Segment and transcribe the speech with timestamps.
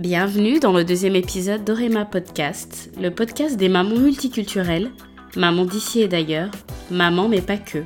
[0.00, 4.90] Bienvenue dans le deuxième épisode d'Orema Podcast, le podcast des mamans multiculturelles,
[5.36, 6.50] mamans d'ici et d'ailleurs,
[6.90, 7.80] mamans mais pas que.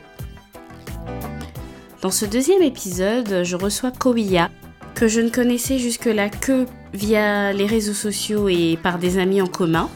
[2.03, 4.49] Dans ce deuxième épisode, je reçois Kowia,
[4.95, 9.49] que je ne connaissais jusque-là que via les réseaux sociaux et par des amis en
[9.49, 9.90] commun.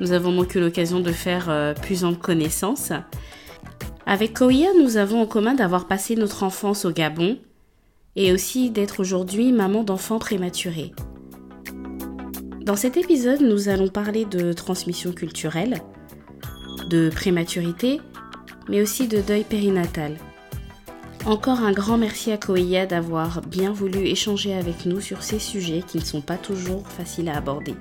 [0.00, 2.90] Nous avons donc eu l'occasion de faire euh, plus en connaissance.
[4.06, 7.36] Avec Kowia, nous avons en commun d'avoir passé notre enfance au Gabon
[8.16, 10.92] et aussi d'être aujourd'hui maman d'enfants prématurés.
[12.64, 15.82] Dans cet épisode, nous allons parler de transmission culturelle,
[16.88, 18.00] de prématurité,
[18.70, 20.16] mais aussi de deuil périnatal.
[21.26, 25.82] Encore un grand merci à Koïa d'avoir bien voulu échanger avec nous sur ces sujets
[25.86, 27.74] qui ne sont pas toujours faciles à aborder.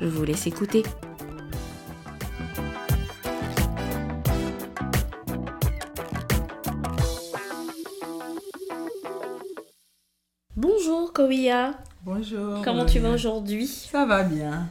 [0.00, 0.82] Je vous laisse écouter.
[10.56, 11.78] Bonjour Koïa.
[12.02, 12.62] Bonjour.
[12.64, 13.66] Comment tu vas aujourd'hui?
[13.66, 14.70] Ça va bien.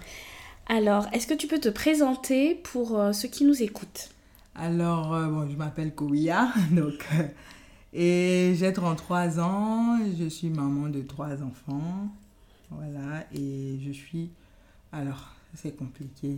[0.68, 4.10] Alors, est-ce que tu peux te présenter pour euh, ceux qui nous écoutent?
[4.56, 7.24] Alors, euh, bon, je m'appelle Kouya, donc, euh,
[7.94, 12.10] et j'ai 33 ans, je suis maman de trois enfants,
[12.72, 14.32] voilà, et je suis,
[14.92, 16.38] alors, c'est compliqué.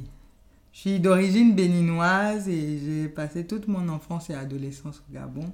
[0.74, 5.52] Je suis d'origine béninoise et j'ai passé toute mon enfance et adolescence au Gabon.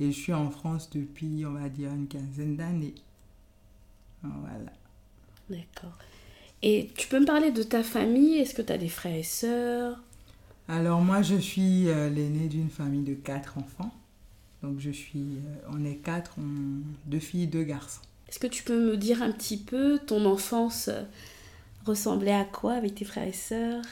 [0.00, 2.94] Et je suis en France depuis, on va dire, une quinzaine d'années.
[4.22, 4.72] Voilà.
[5.48, 5.96] D'accord.
[6.62, 8.38] Et tu peux me parler de ta famille?
[8.38, 10.00] Est-ce que tu as des frères et sœurs?
[10.68, 13.92] Alors moi, je suis euh, l'aîné d'une famille de quatre enfants.
[14.62, 18.00] Donc je suis, euh, on est quatre, on- deux filles, deux garçons.
[18.28, 21.02] Est-ce que tu peux me dire un petit peu ton enfance euh,
[21.84, 23.84] ressemblait à quoi avec tes frères et sœurs?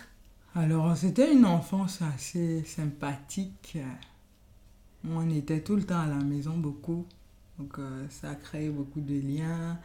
[0.57, 3.79] Alors c'était une enfance assez sympathique.
[5.09, 7.07] On était tout le temps à la maison beaucoup.
[7.59, 9.79] Donc euh, ça a créé beaucoup de liens.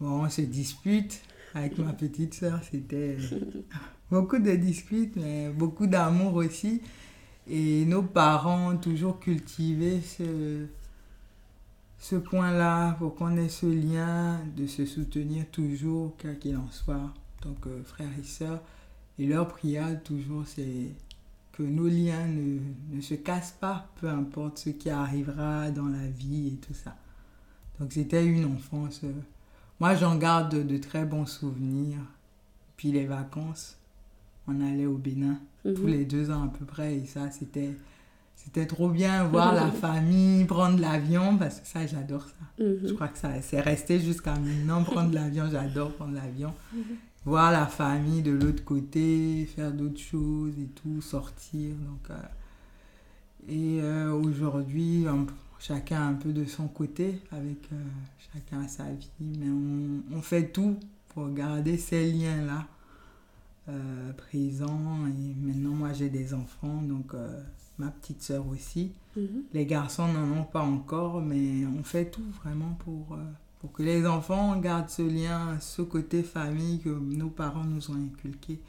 [0.00, 1.20] Bon, on se dispute.
[1.54, 3.16] Avec ma petite sœur, c'était
[4.10, 6.82] beaucoup de disputes, mais beaucoup d'amour aussi.
[7.48, 10.66] Et nos parents ont toujours cultivé ce,
[11.98, 17.14] ce point-là pour qu'on ait ce lien de se soutenir toujours, quel qu'il en soit.
[17.42, 18.60] Donc, euh, frères et sœurs.
[19.18, 20.90] Et leur prière, toujours, c'est
[21.52, 22.58] que nos liens ne,
[22.94, 26.94] ne se cassent pas, peu importe ce qui arrivera dans la vie et tout ça.
[27.80, 29.00] Donc, c'était une enfance.
[29.04, 29.12] euh,
[29.80, 31.98] moi, j'en garde de, de très bons souvenirs.
[32.76, 33.76] Puis les vacances,
[34.46, 35.88] on allait au Bénin tous Mhm.
[35.88, 36.96] les deux ans à peu près.
[36.96, 37.70] Et ça, c'était,
[38.36, 42.64] c'était trop bien, voir la famille, prendre l'avion, parce que ça, j'adore ça.
[42.64, 42.78] Mhm.
[42.88, 46.54] Je crois que ça c'est resté jusqu'à maintenant, prendre l'avion, j'adore prendre l'avion.
[47.24, 51.74] Voir la famille de l'autre côté, faire d'autres choses et tout, sortir.
[51.74, 52.14] Donc, euh,
[53.48, 55.26] et euh, aujourd'hui, on-
[55.58, 57.82] chacun un peu de son côté, avec euh,
[58.32, 62.66] chacun sa vie, mais on, on fait tout pour garder ces liens-là
[63.68, 65.06] euh, présents.
[65.06, 67.42] Et maintenant, moi, j'ai des enfants, donc euh,
[67.78, 68.92] ma petite sœur aussi.
[69.16, 69.44] Mhm.
[69.52, 73.18] Les garçons n'en ont pas encore, mais on fait tout vraiment pour,
[73.60, 77.96] pour que les enfants gardent ce lien, ce côté famille que nos parents nous ont
[77.96, 78.60] inculqué,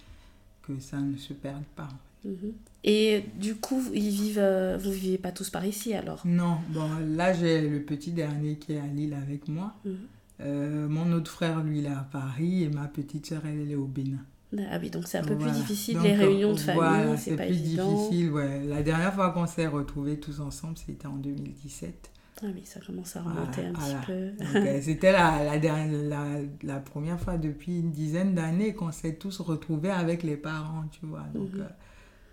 [0.64, 1.90] que ça ne se perde pas.
[2.26, 2.54] Mhm.
[2.84, 6.88] Et du coup, ils vivent, euh, vous vivez pas tous par ici alors Non, bon,
[7.16, 9.74] là j'ai le petit dernier qui est à Lille avec moi.
[9.86, 9.96] Mhm.
[10.42, 13.72] Euh, mon autre frère, lui, il est à Paris et ma petite sœur, elle, elle
[13.72, 14.24] est au Bénin.
[14.58, 15.52] Ah oui, donc c'est un peu Voilà.
[15.52, 17.94] plus difficile, Donc, les réunions de euh, famille, voilà, c'est pas plus évident.
[17.94, 18.64] difficile, ouais.
[18.64, 22.10] La dernière fois qu'on s'est retrouvés tous ensemble, c'était en 2017.
[22.42, 24.14] Ah oui, ça commence à remonter un petit peu.
[24.58, 26.26] Euh, C'était la, la, dernière- la,
[26.64, 31.06] la première fois depuis une dizaine d'années qu'on s'est tous retrouvés avec les parents, tu
[31.06, 31.26] vois.
[31.36, 31.60] Donc, Mhm.
[31.62, 31.66] euh,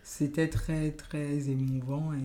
[0.06, 2.20] c'était très, très émouvant et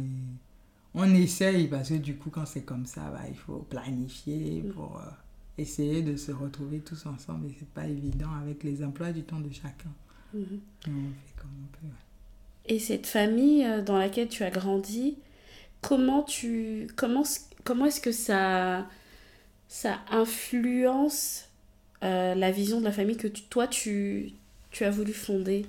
[0.93, 4.73] on essaye parce que du coup, quand c'est comme ça, bah, il faut planifier Mhm.
[4.73, 5.09] pour euh,
[5.57, 9.39] essayer de se retrouver tous ensemble et c'est pas évident avec les emplois du temps
[9.41, 9.91] de chacun.
[10.33, 10.61] Mhm.
[10.87, 11.87] Mais on fait comme on peut.
[11.87, 11.93] ouais.
[12.65, 15.17] Et cette famille euh, dans laquelle tu as grandi,
[15.81, 17.23] comment tu comment
[17.65, 18.87] comment est-ce que ça
[19.69, 21.49] ça influence
[22.03, 24.33] euh, la vision de la famille que tu- toi tu
[24.71, 25.65] tu as voulu fonder?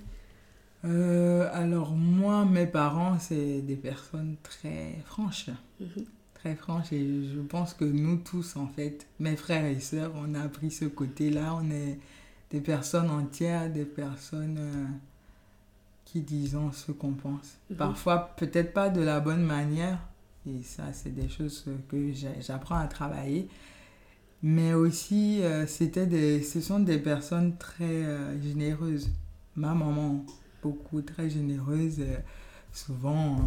[0.84, 5.50] Euh, alors moi, mes parents, c'est des personnes très franches.
[5.81, 6.05] Mhm.
[6.34, 10.34] Très franches et je pense que nous tous, en fait, mes frères et sœurs, on
[10.34, 11.55] a pris ce côté-là.
[11.55, 11.99] On est
[12.50, 14.87] des personnes entières, des personnes euh,
[16.05, 17.58] qui disons ce qu'on pense.
[17.70, 17.76] Mhm.
[17.76, 19.99] Parfois, peut-être pas de la bonne manière.
[20.46, 23.49] Et ça, c'est des choses que j'apprends à travailler.
[24.43, 29.08] Mais aussi, euh, c'était des, ce sont des personnes très euh, généreuses.
[29.55, 30.25] Ma maman,
[30.62, 31.97] beaucoup, très généreuse.
[32.00, 32.17] euh,
[32.73, 33.38] souvent,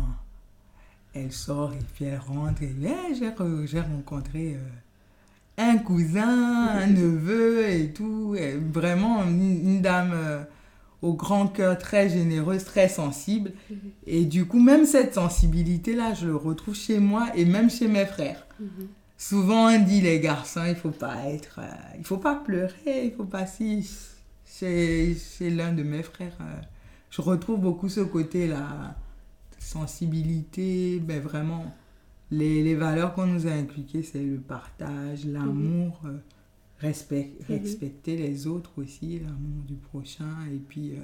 [1.13, 4.59] elle sort et puis elle rentre et Eh, j'ai re- j'ai rencontré euh,
[5.57, 8.35] un cousin, un neveu et tout.
[8.37, 10.43] Et vraiment une, une dame euh,
[11.01, 13.51] au grand cœur, très généreuse, très sensible.
[13.69, 13.77] Mhm.
[14.07, 18.05] Et du coup, même cette sensibilité-là, je le retrouve chez moi et même chez mes
[18.05, 18.45] frères.
[18.59, 18.87] Mhm.
[19.17, 23.13] Souvent, on dit les garçons, il faut pas être, euh, il faut pas pleurer, il
[23.15, 23.89] faut pas si.
[24.59, 26.61] Chez, chez l'un de mes frères, euh,
[27.15, 28.95] je retrouve beaucoup ce côté-là,
[29.59, 31.65] sensibilité, ben vraiment,
[32.31, 36.17] les, les valeurs qu'on nous a inculquées, c'est le partage, l'amour, euh,
[36.79, 37.55] respect, Mhm.
[37.57, 41.01] respecter les autres aussi, l'amour du prochain, et puis euh,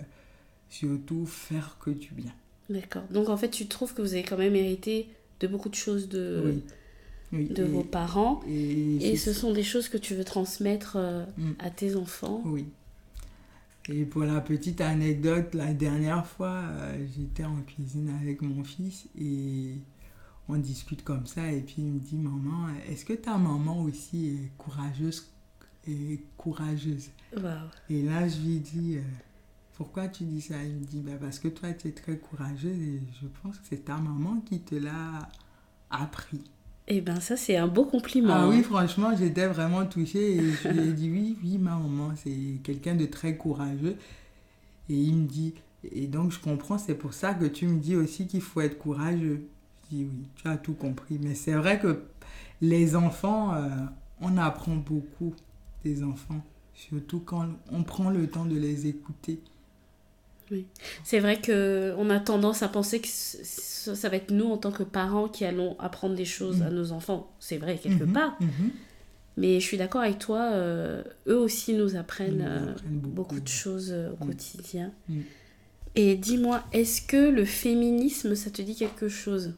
[0.69, 2.33] surtout faire que du bien.
[2.69, 3.03] D'accord.
[3.11, 5.09] Donc en fait, tu trouves que vous avez quand même hérité
[5.39, 6.63] de beaucoup de choses de, oui.
[7.33, 8.41] Oui, de et- vos parents.
[8.47, 11.51] et ce sont des choses que tu veux transmettre euh, Mm.
[11.59, 12.41] à tes enfants.
[12.45, 12.65] Oui.
[13.89, 19.07] Et pour la petite anecdote, la dernière fois, euh, j'étais en cuisine avec mon fils
[19.17, 19.75] et
[20.47, 24.29] on discute comme ça et puis il me dit maman, est-ce que ta maman aussi
[24.29, 25.31] est courageuse
[25.87, 27.09] et courageuse?
[27.35, 27.69] Waouh.
[27.89, 29.01] Et là je lui dis euh,
[29.73, 30.63] pourquoi tu dis ça?
[30.63, 33.65] Il me dit bah, parce que toi tu es très courageuse et je pense que
[33.67, 35.27] c'est ta maman qui te l'a
[35.89, 36.43] appris.
[36.93, 38.33] Eh ben ça, c'est un beau compliment.
[38.33, 38.49] Ah hein.
[38.49, 42.59] oui, franchement, j'étais vraiment touchée et je lui ai dit oui, oui, ma maman, c'est
[42.63, 43.95] quelqu'un de très courageux.
[44.89, 45.53] Et il me dit,
[45.89, 48.77] et donc je comprends, c'est pour ça que tu me dis aussi qu'il faut être
[48.77, 49.47] courageux.
[49.85, 51.17] Je dis oui, tu as tout compris.
[51.23, 52.01] Mais c'est vrai que
[52.59, 53.69] les enfants, euh,
[54.19, 55.33] on apprend beaucoup
[55.85, 56.43] des enfants,
[56.73, 59.39] surtout quand on prend le temps de les écouter.
[61.03, 64.71] C'est vrai que on a tendance à penser que ça va être nous en tant
[64.71, 66.67] que parents qui allons apprendre des choses Mhm.
[66.67, 67.31] à nos enfants.
[67.39, 68.37] C'est vrai quelque Mhm, part.
[68.41, 68.71] mhm.
[69.37, 70.51] Mais je suis d'accord avec toi.
[70.51, 74.27] euh, eux aussi nous apprennent, euh, apprennent beaucoup de choses euh, au Mm.
[74.27, 74.91] quotidien.
[75.09, 75.19] Mm.
[75.95, 79.53] Et dis-moi, est-ce que le féminisme, ça te dit quelque chose?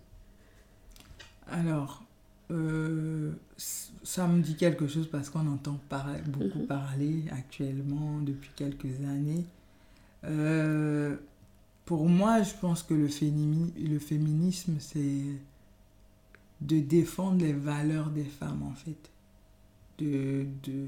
[1.48, 2.04] Alors,
[2.52, 8.86] euh, ça me dit quelque chose parce qu'on entend par- beaucoup parler actuellement depuis quelques
[9.08, 9.46] années.
[10.26, 11.18] Euh,
[11.86, 15.24] pour moi, je pense que le, fémini- le féminisme, c'est
[16.62, 19.12] de défendre les valeurs des femmes, en fait.
[20.00, 20.88] De, de,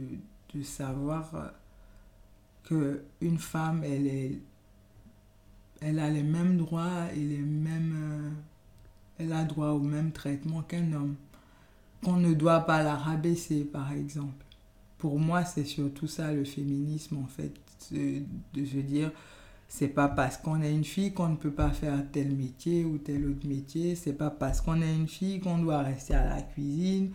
[0.53, 1.53] de savoir
[2.63, 4.39] que une femme, elle, est,
[5.81, 7.93] elle a les mêmes droits et les mêmes...
[7.95, 8.29] euh,
[9.19, 11.15] elle a droit au même traitement qu'un homme.
[12.03, 14.45] Qu'on ne doit pas la rabaisser, par exemple.
[14.99, 17.53] Pour moi, c'est surtout ça le féminisme, en fait.
[17.91, 18.21] De,
[18.53, 19.11] de se dire,
[19.67, 22.97] c'est pas parce qu'on est une fille qu'on ne peut pas faire tel métier ou
[22.99, 23.95] tel autre métier.
[23.95, 27.11] C'est pas parce qu'on est une fille qu'on doit rester à la cuisine.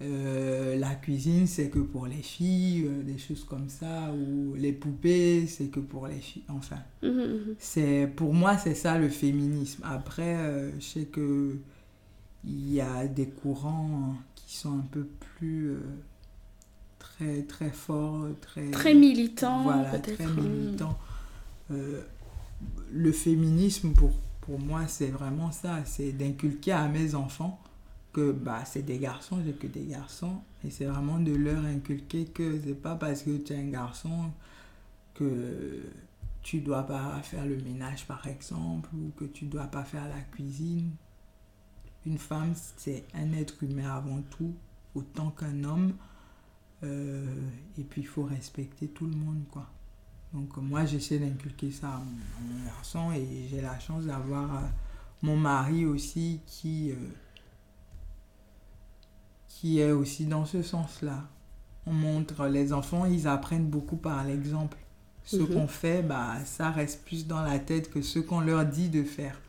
[0.00, 4.12] Euh, la cuisine, c'est que pour les filles, euh, des choses comme ça.
[4.14, 6.44] Ou les poupées, c'est que pour les filles.
[6.48, 7.54] Enfin, Mhm, mhm.
[7.58, 11.58] c'est pour moi c'est ça le féminisme après euh, je sais que
[12.44, 15.06] il y a des courants qui sont un peu
[15.38, 15.76] plus
[17.18, 20.98] très très forts très Très militant, voilà très militant
[21.70, 22.00] Euh,
[22.90, 27.60] le féminisme pour pour moi c'est vraiment ça c'est d'inculquer à mes enfants
[28.14, 32.24] que bah c'est des garçons j'ai que des garçons et c'est vraiment de leur inculquer
[32.24, 34.30] que c'est pas parce que tu es un garçon
[35.12, 35.82] que
[36.42, 40.20] tu dois pas faire le ménage par exemple ou que tu dois pas faire la
[40.32, 40.92] cuisine.
[42.06, 44.54] Une femme, c'est un être humain avant tout,
[44.94, 45.92] autant qu'un homme.
[46.84, 47.34] Euh,
[47.76, 49.66] et puis il faut respecter tout le monde, quoi.
[50.32, 54.68] Donc moi, j'essaie d'inculquer ça à mon, garçon et j'ai la chance d'avoir euh,
[55.22, 56.94] mon mari aussi qui, euh,
[59.48, 61.24] qui est aussi dans ce sens-là.
[61.86, 64.76] On montre, les enfants, ils apprennent beaucoup par l'exemple.
[65.24, 65.46] Ce Mhm.
[65.48, 69.02] qu'on fait, bah, ça reste plus dans la tête que ce qu'on leur dit de
[69.02, 69.40] faire.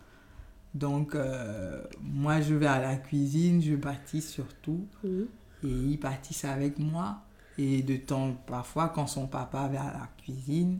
[0.73, 5.27] Donc, euh, moi, je vais à la cuisine, je bâtisse surtout, Mhm.
[5.63, 7.21] Et ils bâtissent avec moi.
[7.57, 10.79] Et de temps, parfois, quand son papa va à la cuisine,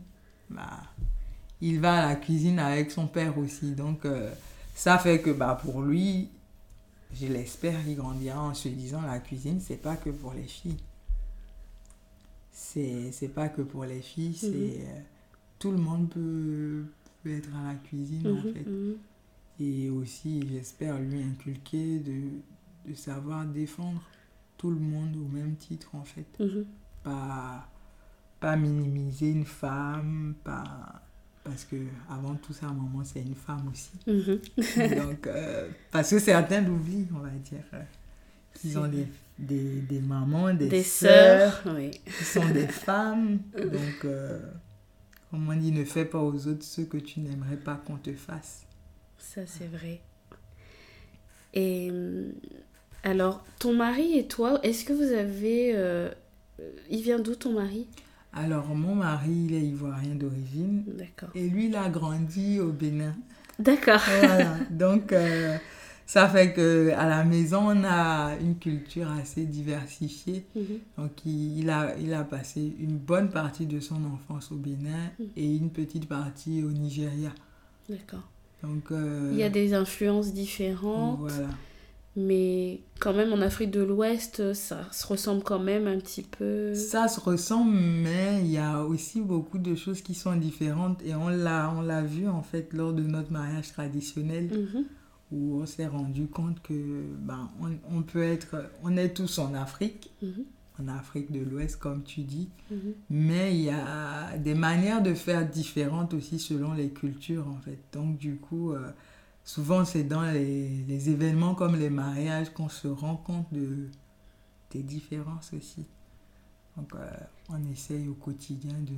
[0.50, 0.80] bah,
[1.60, 3.72] il va à la cuisine avec son père aussi.
[3.74, 4.32] Donc, euh,
[4.74, 6.30] ça fait que bah, pour lui,
[7.12, 10.78] je l'espère, il grandira en se disant la cuisine, c'est pas que pour les filles.
[12.52, 15.00] C'est pas que pour les filles, c'est euh,
[15.58, 16.84] tout le monde peut,
[17.22, 18.66] peut être à la cuisine en Mhm, fait.
[18.66, 18.98] mhm.
[19.60, 22.22] Et aussi, j'espère lui inculquer de,
[22.90, 24.02] de savoir défendre
[24.60, 26.26] tout le monde au même titre en fait.
[26.38, 26.66] Mhm.
[27.02, 27.66] Pas,
[28.40, 31.02] pas minimiser une femme, pas
[31.42, 31.76] parce que
[32.10, 33.92] avant tout ça, maman c'est une femme aussi.
[34.06, 34.96] Mhm.
[35.06, 37.64] Donc, euh, parce que certains l'oublient, on va dire.
[37.72, 37.82] euh,
[38.52, 39.06] Qu'ils ont des,
[39.38, 41.92] des, des mamans, des, Des sœurs, sœurs, oui.
[42.04, 43.38] qui sont des femmes.
[43.56, 44.38] Donc, euh,
[45.30, 48.12] comme on dit, ne fais pas aux autres ce que tu n'aimerais pas qu'on te
[48.12, 48.66] fasse.
[49.16, 50.00] Ça, c'est vrai.
[51.54, 52.32] Et hum,
[53.02, 55.72] Alors, ton mari et toi, est-ce que vous avez...
[55.74, 56.10] euh,
[56.90, 57.86] il vient d'où ton mari?
[58.32, 60.84] Alors, mon mari, il est ivoirien d'origine.
[60.86, 61.30] D'accord.
[61.34, 63.14] Et lui, il a grandi au Bénin.
[63.58, 64.00] D'accord.
[64.20, 64.56] Voilà.
[64.70, 65.56] Donc, euh,
[66.06, 70.44] ça fait que à la maison, on a une culture assez diversifiée.
[70.54, 70.62] Mhm.
[70.98, 75.10] Donc, il, il a, il a passé une bonne partie de son enfance au Bénin
[75.18, 75.26] Mhm.
[75.36, 77.30] et une petite partie au Nigeria.
[77.88, 78.22] D'accord.
[78.62, 81.48] Donc, euh, Il y a des influences différentes, Voilà.
[82.26, 86.74] Mais quand même en Afrique de l'Ouest, ça se ressemble quand même un petit peu.
[86.74, 91.02] Ça se ressemble, mais il y a aussi beaucoup de choses qui sont différentes.
[91.04, 94.84] Et on l'a, on l'a vu en fait lors de notre mariage traditionnel, Mhm.
[95.32, 99.54] où on s'est rendu compte que ben, on, on peut être, on est tous en
[99.54, 100.44] Afrique, Mhm.
[100.82, 102.78] en Afrique de l'Ouest comme tu dis, Mhm.
[103.10, 107.78] mais il y a des manières de faire différentes aussi selon les cultures en fait.
[107.92, 108.90] Donc du coup, euh,
[109.52, 113.88] souvent c'est dans les, les événements comme les mariages qu'on se rend compte de,
[114.70, 115.86] des différences aussi.
[116.76, 117.10] Donc euh,
[117.48, 118.94] on essaye au quotidien de,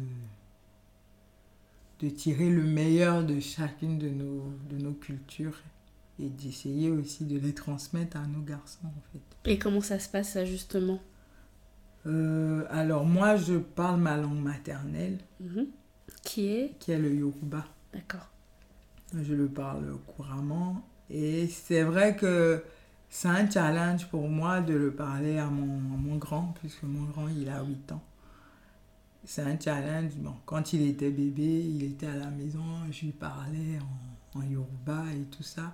[2.07, 5.59] de tirer le meilleur de chacune de nos, de nos cultures
[6.19, 9.51] et d'essayer aussi de les transmettre à nos garçons en fait.
[9.51, 11.01] Et comment ça se passe ça justement?
[12.05, 15.67] Euh, alors moi je parle ma langue maternelle Mhm.
[16.25, 16.77] Qui est?
[16.79, 17.65] qui est le Yoruba.
[17.95, 18.29] D'accord.
[19.21, 22.63] Je le parle couramment et c'est vrai que
[23.11, 27.05] c'est un challenge pour moi de le parler à mon, à mon grand, puisque mon
[27.05, 28.03] grand il a 8 ans.
[29.25, 30.13] C'est un challenge.
[30.17, 33.79] Bon, quand il était bébé, il était à la maison, je lui parlais
[34.35, 35.73] en, en Yoruba et tout ça.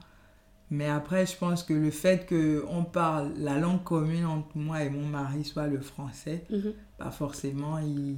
[0.70, 4.90] Mais après, je pense que le fait qu'on parle la langue commune entre moi et
[4.90, 6.72] mon mari soit le français, Mhm.
[6.98, 8.16] pas forcément il,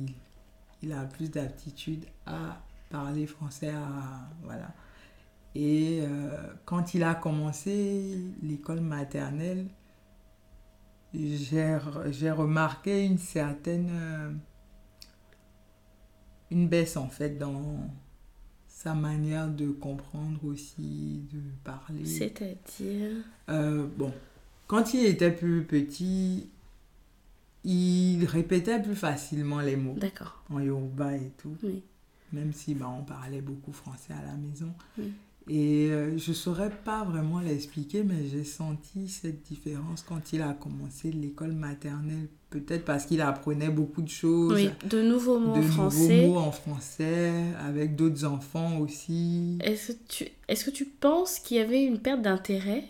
[0.82, 4.68] il a plus d'aptitude à parler français à, voilà
[5.54, 6.30] et euh,
[6.64, 9.66] quand il a commencé l'école maternelle
[11.12, 14.30] j'ai re- j'ai remarqué une certaine euh,
[16.50, 17.62] une baisse en fait dans
[18.68, 23.16] sa manière de comprendre aussi de parler C'est-à-dire?
[23.48, 24.12] euh, bon,
[24.66, 26.48] quand il était plus petit,
[27.64, 30.42] il répétait plus facilement les mots D'accord.
[30.50, 31.82] en yoruba et tout, Oui.
[32.32, 34.72] même si bah, on parlait beaucoup français à la maison.
[34.98, 35.12] Oui.
[35.48, 40.52] Et euh, je saurais pas vraiment l'expliquer, mais j'ai senti cette différence quand il a
[40.52, 42.28] commencé l'école maternelle.
[42.50, 44.70] Peut-être parce qu'il apprenait beaucoup de choses, Oui.
[44.88, 46.26] De nouveaux mots de en nouveaux français.
[46.26, 47.32] mots en français,
[47.64, 49.58] avec d'autres enfants aussi.
[49.62, 52.84] Est-ce que tu, est-ce que tu penses qu'il y avait une perte d'intérêt?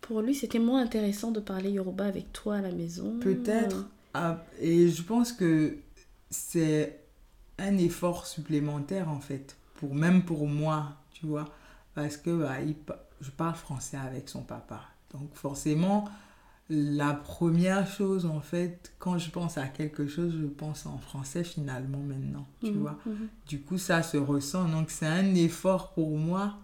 [0.00, 3.18] Pour lui, c'était moins intéressant de parler Yoruba avec toi à la maison.
[3.20, 3.86] Peut-être.
[4.14, 5.76] Ah, et je pense que
[6.30, 6.98] c'est
[7.58, 11.46] un effort supplémentaire en fait, pour, même pour moi, tu vois,
[12.02, 12.76] parce que bah, il
[13.20, 14.80] je parle français avec son papa.
[15.12, 16.08] Donc forcément,
[16.70, 21.42] la première chose en fait, quand je pense à quelque chose, je pense en français
[21.42, 22.96] finalement maintenant, tu Mhm, vois.
[23.06, 23.28] mhm.
[23.48, 24.68] Du coup, ça se ressent.
[24.68, 26.58] Donc c'est un effort pour moi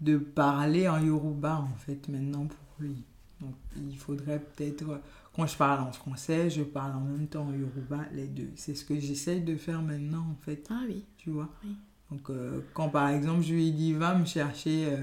[0.00, 3.04] de parler en Yoruba en fait maintenant pour lui.
[3.40, 5.00] Donc il faudrait peut-être,
[5.32, 8.50] quand je parle en français, je parle en même temps en Yoruba, les deux.
[8.56, 11.04] C'est ce que j'essaye de faire maintenant en fait, Ah oui.
[11.18, 11.48] tu vois.
[11.64, 11.76] Oui.
[12.10, 14.96] Donc euh, quand par exemple je lui dis va me chercher euh,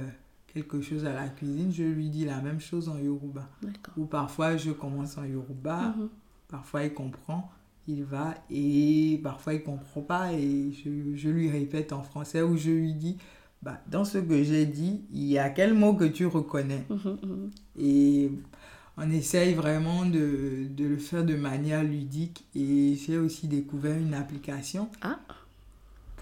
[0.48, 3.48] quelque chose à la cuisine, je lui dis la même chose en Yoruba.
[3.98, 6.10] Ou parfois je commence en Yoruba, Mhm.
[6.48, 7.52] Parfois, il comprend,
[7.88, 12.56] il va, et parfois, il comprend pas, et je, je lui répète en français, ou
[12.56, 13.18] je lui dis,
[13.64, 16.86] bah, dans ce que j'ai dit, il y a quel mot que tu reconnais?
[16.90, 17.52] Mhm, mhm.
[17.80, 18.32] Et
[18.96, 24.14] on essaye vraiment de, de le faire de manière ludique, et j'ai aussi découvert une
[24.14, 25.18] application Ah.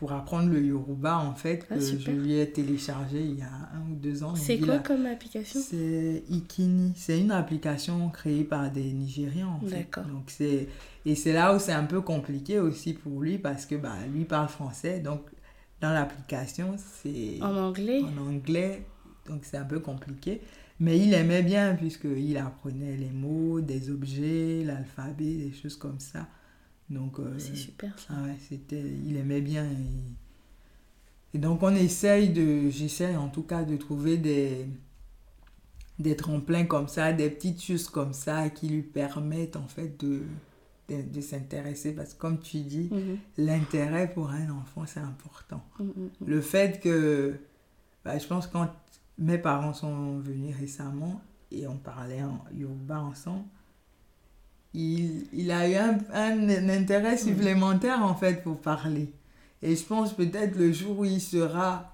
[0.03, 3.69] Pour apprendre le Yoruba, en fait, Ah, que je lui ai téléchargé il y a
[3.73, 4.35] un ou deux ans.
[4.35, 5.61] C'est quoi comme application?
[5.63, 6.91] C'est Ikini.
[6.97, 9.87] C'est une application créée par des Nigérians, en fait.
[10.09, 10.67] Donc c'est
[11.05, 14.25] et c'est là où c'est un peu compliqué aussi pour lui parce que bah lui
[14.25, 15.21] parle français, donc
[15.79, 18.85] dans l'application c'est En anglais en anglais,
[19.25, 20.41] donc c'est un peu compliqué.
[20.81, 26.27] Mais il aimait bien puisqu'il apprenait les mots, des objets, l'alphabet, des choses comme ça.
[26.93, 28.13] Donc euh, C'est super ça.
[28.15, 29.65] ah ouais, c'était, il aimait bien.
[29.65, 34.67] Et, et donc on essaye de, j'essaye en tout cas de trouver des,
[35.99, 40.23] des tremplins comme ça, des petites choses comme ça qui lui permettent en fait de,
[40.89, 41.93] de, de s'intéresser.
[41.93, 45.63] Parce que comme tu dis, Mhm, l'intérêt pour un enfant c'est important.
[45.79, 46.09] mhm, mhm.
[46.25, 47.35] Le fait que,
[48.05, 48.69] bah, je pense quand
[49.17, 51.21] mes parents sont venus récemment
[51.51, 53.45] et on parlait en yoruba ensemble,
[54.73, 59.11] il, il a eu un, un- un intérêt supplémentaire en fait pour parler.
[59.61, 61.89] Et je pense peut-être le jour où il sera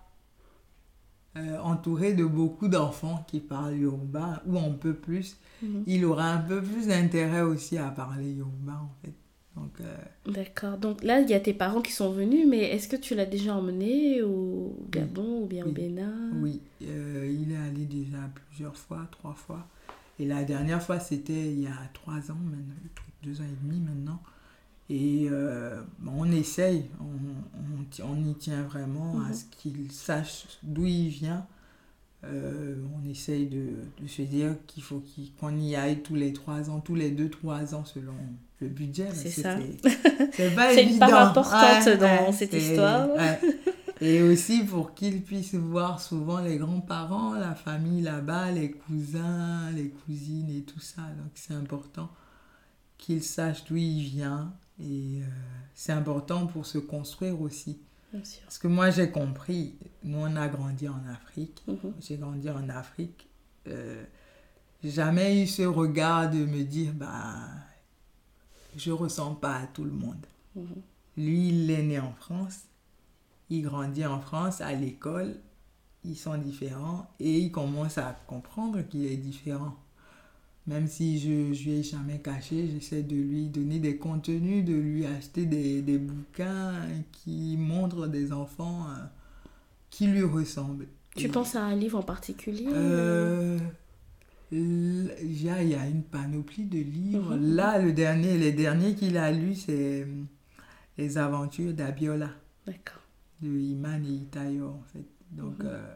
[1.38, 5.84] euh, entouré de beaucoup d'enfants qui parlent Yoruba, ou un peu plus, Mhm.
[5.88, 9.14] il aura un peu plus d'intérêt aussi à parler Yoruba, en fait.
[9.56, 10.78] Donc, euh, D'accord.
[10.78, 13.26] Donc là, il y a tes parents qui sont venus, mais est-ce que tu l'as
[13.26, 15.72] déjà emmené au Gabon ou bien au.
[15.72, 16.32] Bénin?
[16.42, 18.18] Oui, euh, il est allé déjà
[18.48, 19.68] plusieurs fois, trois fois.
[20.20, 22.76] Et la dernière fois, c'était il y a trois ans maintenant,
[23.24, 24.22] deux ans et demi maintenant.
[24.90, 29.34] Et euh, on essaye, on, on, y tient vraiment à Mhm.
[29.34, 31.46] ce qu'il sache d'où il vient.
[32.26, 33.68] Euh, on essaye de,
[34.02, 37.12] de se dire qu'il faut qu'il- qu'on y aille tous les trois ans, tous les
[37.12, 38.14] deux, trois ans selon
[38.60, 39.08] le budget.
[39.14, 39.56] C'est ça.
[40.34, 43.10] c'est- une part importante dans cette histoire.
[43.16, 43.40] ouais.
[44.01, 49.89] Et aussi pour qu'il puisse voir souvent les grands-parents, la famille là-bas, les cousins, les
[49.89, 51.01] cousines et tout ça.
[51.01, 52.10] Donc c'est important
[52.98, 54.53] qu'il sache d'où il vient.
[54.79, 55.25] Et euh,
[55.74, 57.79] c'est important pour se construire aussi.
[58.13, 58.41] Bien sûr.
[58.44, 61.62] Parce que moi j'ai compris, nous on a grandi en Afrique.
[61.68, 61.94] Mhm.
[62.00, 63.27] J'ai grandi en Afrique.
[63.68, 64.03] Euh,
[64.84, 67.50] jamais eu ce regard de me dire, bah,
[68.77, 70.25] je ressens pas à tout le monde.
[70.56, 70.82] Mhm.
[71.18, 72.69] Lui, il est né en France.
[73.50, 75.36] Il grandit en France à l'école.
[76.06, 79.75] Ils sont différents et il commence à comprendre qu'il est différent.
[80.68, 84.74] Même si je ne lui ai jamais caché, j'essaie de lui donner des contenus, de
[84.74, 86.74] lui acheter des, des bouquins
[87.12, 89.03] qui montrent des enfants euh,
[89.89, 90.88] qui lui ressemblent.
[91.15, 93.58] Tu Et- penses à un livre en particulier euh,
[94.51, 97.36] l- il y, a, il y a une panoplie de livres.
[97.36, 97.56] Mhm.
[97.56, 100.24] Là, le dernier, les derniers qu'il a lus, c'est euh,
[100.98, 102.29] Les aventures d'Abiola,
[102.68, 103.01] D'accord.
[103.41, 105.05] De Iman et Itayo, en fait.
[105.31, 105.65] Donc, Mhm.
[105.67, 105.93] euh,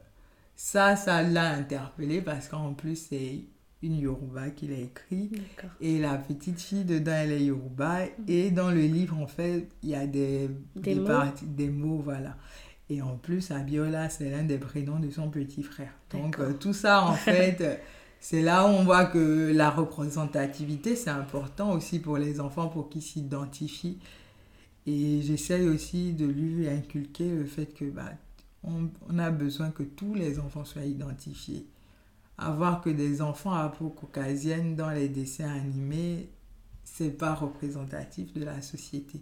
[0.56, 3.42] ça, ça l'a interpellé parce qu'en plus, c'est
[3.82, 5.30] une Yoruba qu'il a écrit.
[5.82, 8.02] Et la petite fille dedans, elle est Yoruba.
[8.28, 11.06] Et dans le livre, en fait, il y a des, Des mots.
[11.08, 12.38] parties- des mots, voilà.
[12.90, 15.92] Et en plus, Abiola, c'est l'un des prénoms de son petit frère.
[16.12, 17.14] Donc, euh, tout ça, en
[17.58, 17.76] fait, euh,
[18.20, 22.90] c'est là où on voit que la représentativité, c'est important aussi pour les enfants, pour
[22.90, 24.00] qu'ils s'identifient.
[24.86, 28.12] Et j'essaye aussi de lui inculquer le fait que bah,
[28.64, 31.66] on, on a besoin que tous les enfants soient identifiés.
[32.38, 36.30] Avoir que des enfants à peau caucasienne dans les dessins animés,
[36.84, 39.22] c'est pas représentatif de la société.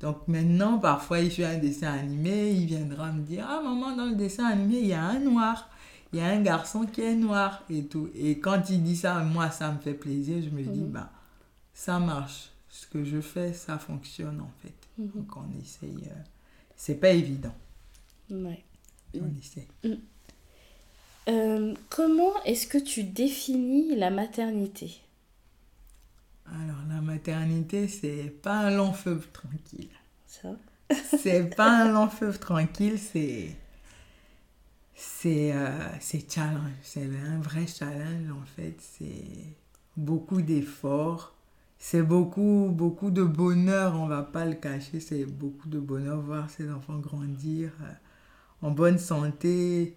[0.00, 4.06] Donc maintenant, parfois, il fait un dessin animé, il viendra me dire Ah, maman, dans
[4.06, 5.70] le dessin animé, il y a un noir,
[6.12, 8.08] il y a un garçon qui est noir et tout.
[8.14, 10.42] Et quand il dit ça, moi, ça me fait plaisir.
[10.42, 10.90] Je me dis Mhm.
[10.92, 11.10] Bah,
[11.74, 12.50] ça marche.
[12.78, 14.74] Ce que je fais, ça fonctionne en fait.
[14.98, 15.10] Mhm.
[15.14, 16.04] Donc on essaye.
[16.10, 16.22] euh,
[16.76, 17.54] C'est pas évident.
[18.30, 18.62] Ouais.
[19.14, 19.66] On essaye.
[21.28, 25.00] Euh, comment est-ce que tu définis la maternité?
[26.46, 29.88] Alors la maternité, c'est pas un long fleuve tranquille.
[30.26, 30.50] Ça
[31.18, 33.56] C'est pas un long fleuve tranquille, c'est.
[34.94, 36.72] C'est euh, c'est challenge.
[36.82, 38.76] C'est un vrai challenge en fait.
[38.80, 39.56] C'est
[39.96, 41.35] beaucoup d'efforts.
[41.78, 45.00] C'est beaucoup, beaucoup de bonheur, on va pas le cacher.
[45.00, 47.92] C'est beaucoup de bonheur voir ces enfants grandir euh,
[48.62, 49.96] en bonne santé.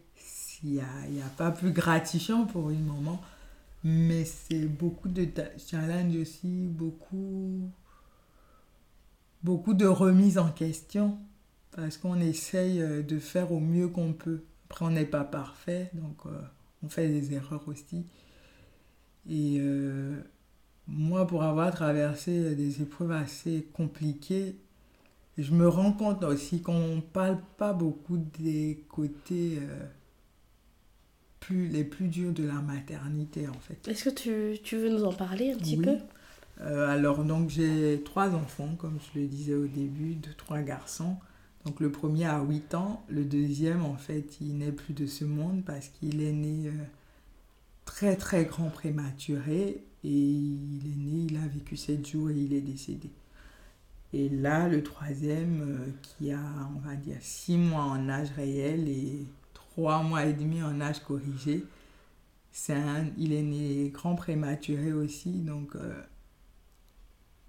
[0.64, 0.86] Il n'y a,
[1.26, 3.22] a pas plus gratifiant pour une maman.
[3.84, 5.26] Mais c'est beaucoup de
[5.58, 7.70] challenge aussi, beaucoup,
[9.44, 11.18] beaucoup de remise en question.
[11.72, 14.44] Parce qu'on essaye euh, de faire au mieux qu'on peut.
[14.70, 16.42] Après, on n'est pas parfait, donc euh,
[16.84, 18.06] on fait des erreurs aussi.
[19.30, 19.60] Et
[20.90, 24.56] moi, pour avoir traversé des épreuves assez compliquées,
[25.38, 29.86] je me rends compte aussi qu'on ne parle pas beaucoup des côtés euh,
[31.40, 33.88] plus, les plus durs de la maternité, en fait.
[33.88, 35.86] Est-ce que tu, tu veux nous en parler un petit Oui.
[35.86, 35.98] peu?
[36.62, 41.16] Euh, alors, donc, j'ai trois enfants, comme je le disais au début, de trois garçons.
[41.66, 43.04] Donc, le premier a 8 ans.
[43.10, 46.72] Le deuxième, en fait, il n'est plus de ce monde parce qu'il est né euh,
[47.86, 49.84] très, très grand prématuré.
[50.04, 53.10] Et il est né, il a vécu 7 jours et il est décédé.
[54.14, 56.42] Et là, le troisième, euh, qui a,
[56.76, 61.00] on va dire, 6 mois en âge réel et 3 mois et demi en âge
[61.00, 61.64] corrigé,
[62.52, 65.32] c'est un, il est né grand prématuré aussi.
[65.32, 66.02] Donc, euh,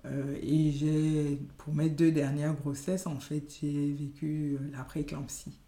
[0.06, 5.58] euh, et j'ai, pour mes deux dernières grossesses, en fait, j'ai vécu la préclampsie.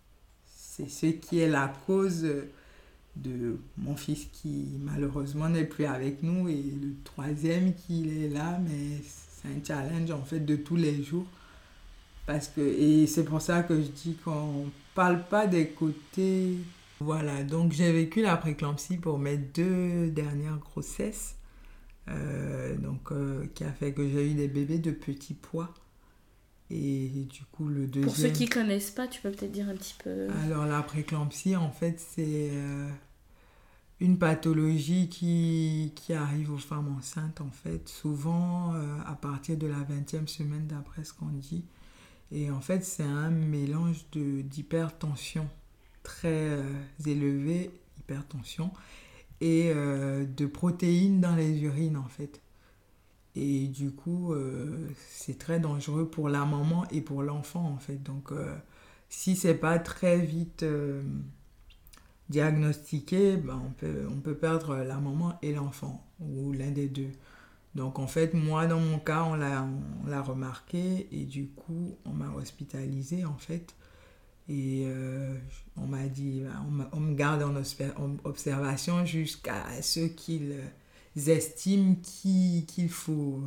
[0.44, 2.26] C'est ce qui est la cause
[3.16, 8.58] de mon fils qui malheureusement n'est plus avec nous et le troisième qui est là,
[8.64, 11.26] mais c'est un challenge en fait de tous les jours.
[12.26, 16.56] Parce que, et c'est pour ça que je dis qu'on parle pas des côtés.
[17.00, 21.34] Voilà, donc j'ai vécu la préclampsie pour mes deux dernières grossesses.
[22.08, 25.72] Euh, donc, euh, qui a fait que j'ai eu des bébés de petits poids.
[26.74, 28.04] Et du coup, le deuxième...
[28.04, 30.28] Pour ceux qui connaissent pas, tu peux peut-être dire un petit peu...
[30.44, 32.88] Alors, la préclampsie, en fait, c'est euh,
[34.00, 39.66] une pathologie qui, qui arrive aux femmes enceintes, en fait, souvent euh, à partir de
[39.66, 41.66] la 20e semaine, d'après ce qu'on dit.
[42.30, 45.46] Et en fait, c'est un mélange d'hypertension
[46.02, 46.62] très euh,
[47.04, 48.70] élevée, hypertension,
[49.42, 52.40] et de protéines dans les urines, en fait.
[53.34, 58.02] Et du coup, euh, c'est très dangereux pour la maman et pour l'enfant, en fait.
[58.02, 58.54] Donc, euh,
[59.08, 61.02] si c'est pas très vite euh,
[62.28, 67.10] diagnostiqué, ben on, peut, on peut perdre la maman et l'enfant, ou l'un des deux.
[67.74, 72.30] Donc, en fait, moi, dans mon cas, on l'a remarqué, et du coup, on m'a
[72.34, 73.74] hospitalisé, en fait.
[74.48, 74.86] Et
[75.78, 77.54] on m'a dit, ben, on, me garde en
[78.24, 80.54] observation jusqu'à ce qu'il
[81.16, 83.42] estiment qu'il faut,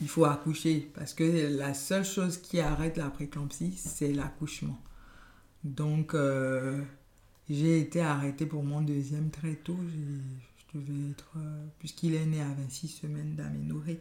[0.00, 0.90] il faut accoucher.
[0.94, 4.80] Parce que la seule chose qui arrête la préclampsie, c'est l'accouchement.
[5.64, 6.82] Donc, euh,
[7.48, 9.78] j'ai été arrêtée pour mon deuxième très tôt.
[9.92, 11.14] Je devais.
[11.36, 14.00] Euh, puisqu'il est né à 26 semaines d'aménorrhée.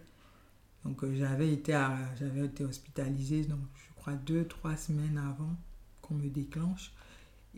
[0.83, 1.71] Donc, euh, j'avais été,
[2.19, 5.55] j'avais été hospitalisée, donc, je crois, deux, trois semaines avant
[6.01, 6.91] qu'on me déclenche.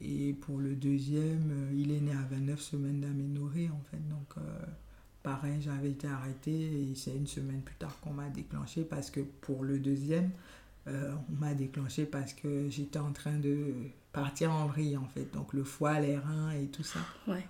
[0.02, 4.08] Et pour le deuxième, euh, il est né à 29 semaines d'aménorrhée, en fait.
[4.10, 4.66] Donc, euh,
[5.24, 9.22] pareil, j'avais été arrêtée et c'est une semaine plus tard qu'on m'a déclenché parce que
[9.42, 10.30] pour le deuxième,
[10.88, 13.74] euh, on m'a déclenché parce que j'étais en train de
[14.14, 15.28] partir en vrille, en fait.
[15.34, 17.00] Donc, le foie, les reins et tout ça.
[17.28, 17.46] Ouais.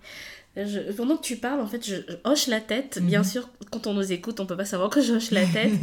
[0.96, 3.00] pendant que tu parles, en fait, je, hoche la tête.
[3.04, 3.26] Bien mhm.
[3.26, 5.74] sûr, quand on nous écoute, on peut pas savoir que je hoche la tête.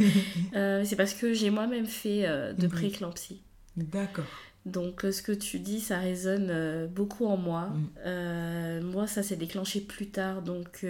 [0.85, 2.23] c'est parce que j'ai moi-même fait
[2.55, 2.71] de mhm.
[2.71, 3.41] préclampsie.
[3.77, 4.25] D'accord.
[4.65, 7.67] Donc euh, ce que tu dis, ça résonne euh, beaucoup en moi.
[7.67, 7.89] Mm.
[8.05, 10.41] Euh, moi, ça s'est déclenché plus tard.
[10.41, 10.85] Donc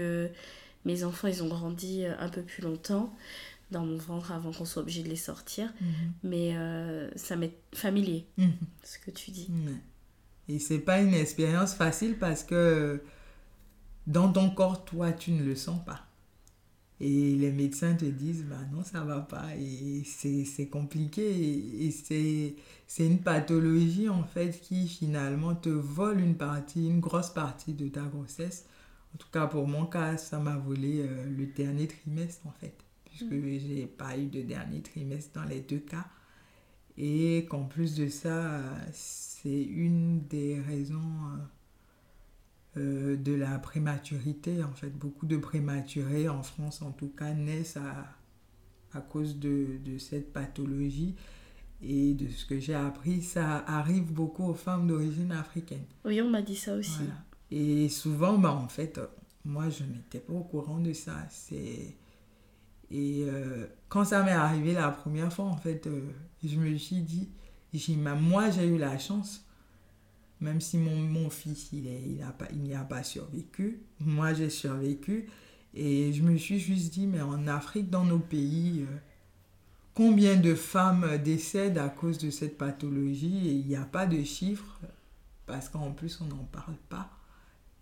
[0.86, 3.14] mes enfants, ils ont grandi un peu plus longtemps
[3.72, 5.68] dans mon ventre avant qu'on soit obligé de les sortir.
[5.68, 6.10] Mm-hmm.
[6.24, 6.56] Mais
[7.16, 8.52] ça m'est familier, mm-hmm.
[8.84, 9.50] ce que tu dis.
[10.48, 13.02] Et c'est pas une expérience facile parce que
[14.08, 16.05] dans ton corps, toi, tu ne le sens pas.
[17.02, 19.56] Et les médecins te disent, bah non, ça va pas.
[19.58, 21.86] Et c'est compliqué.
[21.86, 22.56] Et,
[22.88, 27.88] c'est une pathologie, en fait, qui finalement te vole une partie, une grosse partie de
[27.90, 28.66] ta grossesse.
[29.14, 32.76] En tout cas, pour mon cas, ça m'a volé euh, le dernier trimestre, en fait.
[33.06, 33.60] Puisque mm.
[33.60, 36.06] j'ai pas eu de dernier trimestre dans les deux cas.
[36.98, 38.62] Et qu'en plus de ça,
[38.94, 40.98] c'est une des raisons...
[40.98, 41.55] Euh,
[42.78, 44.64] euh, de la prématurité.
[44.64, 48.08] En fait, beaucoup de prématurés en France, en tout cas, naissent à,
[48.98, 51.16] à cause de, de, cette pathologie.
[51.82, 55.84] Et de ce que j'ai appris, ça arrive beaucoup aux femmes d'origine africaine.
[56.06, 57.04] Oui, on m'a dit ça aussi.
[57.52, 59.00] Et souvent, bah, en fait,
[59.44, 61.16] moi, je n'étais pas au courant de ça.
[61.30, 61.96] C'est...
[62.92, 66.12] Et euh, quand ça m'est arrivé la première fois, en fait, euh,
[66.44, 67.30] je me suis dit,
[68.22, 69.45] moi, j'ai eu la chance
[70.41, 73.80] même si mon, mon fils, il, est, il, a pas, il n'y a pas survécu,
[74.00, 75.28] moi j'ai survécu.
[75.74, 78.98] Et je me suis juste dit, mais en Afrique, dans nos pays, euh,
[79.93, 84.24] combien de femmes décèdent à cause de cette pathologie Et il n'y a pas de
[84.24, 84.80] chiffres,
[85.45, 87.10] parce qu'en plus, on n'en parle pas.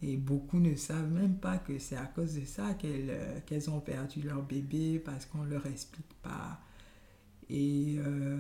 [0.02, 3.80] Et beaucoup ne savent même pas que c'est à cause de ça qu'elles euh, ont
[3.80, 6.60] perdu leur bébé, parce qu'on ne leur explique pas.
[7.50, 8.40] Et euh,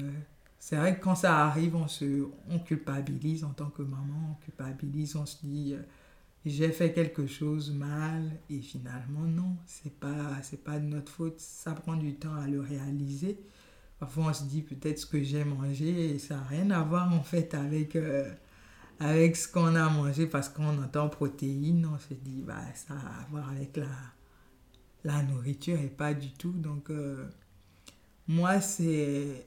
[0.63, 4.45] c'est vrai que quand ça arrive, on se on culpabilise en tant que maman, on
[4.45, 5.81] culpabilise, on se dit euh,
[6.45, 11.37] j'ai fait quelque chose mal et finalement non, c'est pas c'est pas de notre faute,
[11.41, 13.41] ça prend du temps à le réaliser.
[13.99, 17.23] Parfois on se dit peut-être ce que j'ai mangé ça n'a rien à voir en
[17.23, 18.31] fait avec euh,
[19.01, 23.21] avec ce qu'on a mangé parce qu'on entend protéines, on se dit bah ça a
[23.23, 23.87] à voir avec la
[25.03, 26.53] la nourriture et pas du tout.
[26.53, 27.27] Donc euh,
[28.29, 29.45] moi c'est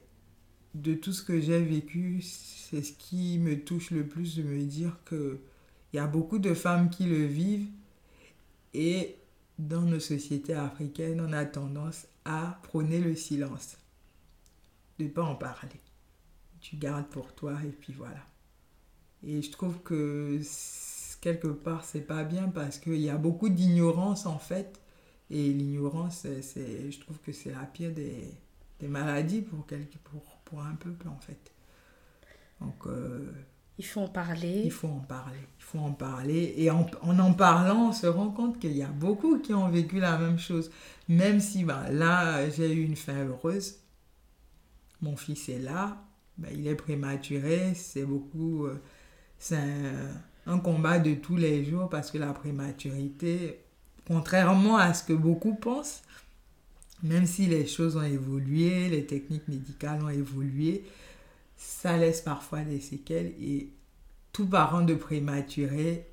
[0.81, 4.63] de tout ce que j'ai vécu, c'est ce qui me touche le plus de me
[4.63, 5.39] dire que
[5.93, 7.69] il y a beaucoup de femmes qui le vivent
[8.73, 9.15] et
[9.57, 13.77] dans nos sociétés africaines, on a tendance à prôner le silence,
[14.99, 15.81] de ne pas en parler.
[16.59, 18.23] Tu gardes pour toi et puis voilà.
[19.23, 20.39] Et je trouve que
[21.21, 24.79] quelque part, c'est pas bien parce qu'il y a beaucoup d'ignorance en fait.
[25.29, 28.29] Et l'ignorance, c'est, je trouve que c'est la pire des,
[28.79, 31.51] des maladies pour, quelque, pour, pour un peuple en fait.
[32.61, 33.31] Donc, euh,
[33.77, 34.61] il faut en parler.
[34.65, 35.39] Il faut en parler.
[35.59, 36.53] Il faut en parler.
[36.57, 39.69] Et en en, en parlant, on se rend compte qu'il y a beaucoup qui ont
[39.69, 40.71] vécu la même chose.
[41.07, 43.75] Même si bah, là, j'ai eu une fin heureuse.
[45.01, 45.97] Mon fils est là.
[46.37, 47.73] Bah, il est prématuré.
[47.75, 48.65] C'est beaucoup.
[48.65, 48.81] Euh,
[49.37, 53.63] c'est un, un, combat de tous les jours parce que la prématurité,
[54.07, 56.01] contrairement à ce que beaucoup pensent,
[57.03, 60.83] même si les choses ont évolué, les techniques médicales ont évolué,
[61.55, 63.69] ça laisse parfois des séquelles et
[64.31, 66.07] tout parent de prématuré,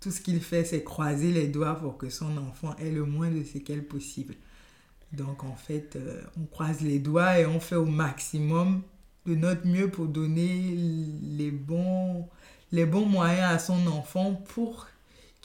[0.00, 3.30] tout ce qu'il fait, c'est croiser les doigts pour que son enfant ait le moins
[3.30, 4.34] de séquelles possible.
[5.12, 8.82] Donc en fait, euh, on croise les doigts et on fait au maximum
[9.26, 10.74] de notre mieux pour donner
[11.22, 12.28] les bons,
[12.72, 14.88] les bons moyens à son enfant pour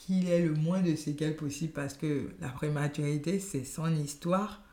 [0.07, 4.63] qu'il ait le moins de séquelles possible parce que la prématurité, c'est son histoire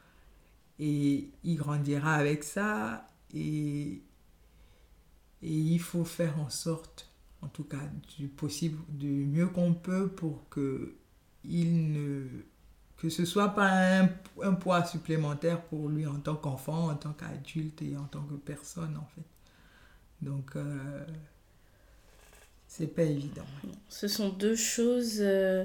[0.78, 4.00] et il grandira avec ça et,
[5.42, 7.10] et il faut faire en sorte,
[7.42, 7.82] en tout cas
[8.16, 10.94] du possible, du mieux qu'on peut pour que
[11.42, 12.28] il ne
[12.96, 14.02] que ce soit pas
[14.40, 18.34] un, poids supplémentaire pour lui en tant qu'enfant, en tant qu'adulte et en tant que
[18.34, 19.26] personne en fait.
[20.22, 21.04] Donc euh,
[22.76, 23.44] c'est pas évident.
[23.88, 25.64] Ce sont deux choses, euh,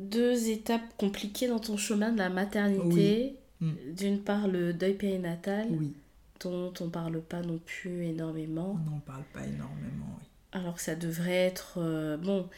[0.00, 3.36] deux étapes compliquées dans ton chemin de la maternité.
[3.60, 3.72] Mm.
[3.96, 5.92] D'une part, le deuil périnatal, oui.
[6.40, 8.76] dont on parle pas non plus énormément.
[8.84, 10.24] On n'en parle pas énormément, oui.
[10.50, 11.74] Alors que ça devrait être...
[11.76, 12.48] Euh, bon,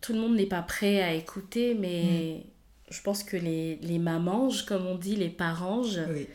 [0.00, 2.92] tout le monde n'est pas prêt à écouter, mais mm.
[2.92, 6.26] je pense que les, les mamanges, comme on dit, les parents, oui.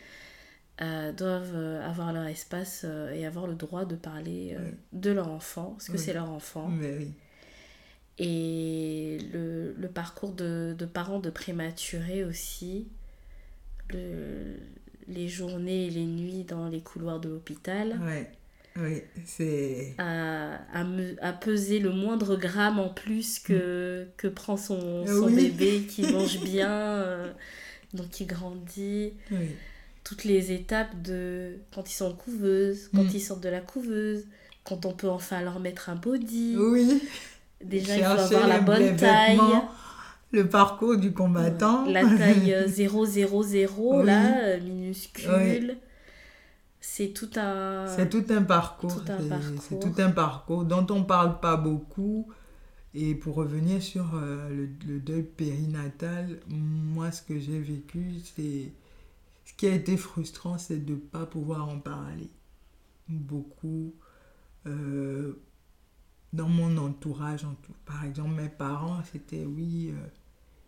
[0.82, 4.58] Euh, doivent euh, avoir leur espace euh, et avoir le droit de parler
[4.92, 6.70] de leur enfant, parce que c'est leur enfant.
[6.80, 7.12] oui.
[8.18, 12.88] Et le, le parcours de, de, parents de prématurés aussi,
[13.90, 14.56] le,
[15.06, 18.00] les journées et les nuits dans les couloirs de l'hôpital.
[18.02, 18.30] Ouais.
[18.78, 19.94] Oui, c'est...
[19.98, 24.08] À, à, me, à, peser le moindre gramme en plus que, mm.
[24.16, 27.34] que prend son, bébé qui mange bien,
[27.92, 29.12] donc qui grandit.
[29.30, 29.48] Oui
[30.06, 33.10] toutes les étapes de quand ils sont en couveuse, quand mm.
[33.12, 34.24] ils sortent de la couveuse,
[34.62, 36.54] quand on peut enfin leur mettre un body.
[36.56, 37.02] Oui.
[37.64, 39.40] Déjà, il faut avoir la bonne taille.
[40.30, 41.86] Le parcours du combattant.
[41.86, 42.94] La taille 000,
[43.78, 44.06] oui.
[44.06, 45.70] là, euh, minuscule.
[45.70, 45.76] Oui.
[46.80, 47.86] C'est tout un...
[47.88, 49.02] C'est tout un parcours.
[49.68, 52.28] C'est tout un parcours dont on ne parle pas beaucoup.
[52.94, 58.32] Et pour revenir sur euh, le, le, deuil périnatal, moi, ce que j'ai vécu, c'est
[58.32, 58.85] ce
[59.56, 62.30] qui a été frustrant, c'est de ne pas pouvoir en parler.
[63.08, 63.94] Beaucoup
[64.66, 65.40] euh,
[66.32, 67.72] dans mon entourage, en tout.
[67.84, 70.06] par exemple mes parents, c'était oui, euh,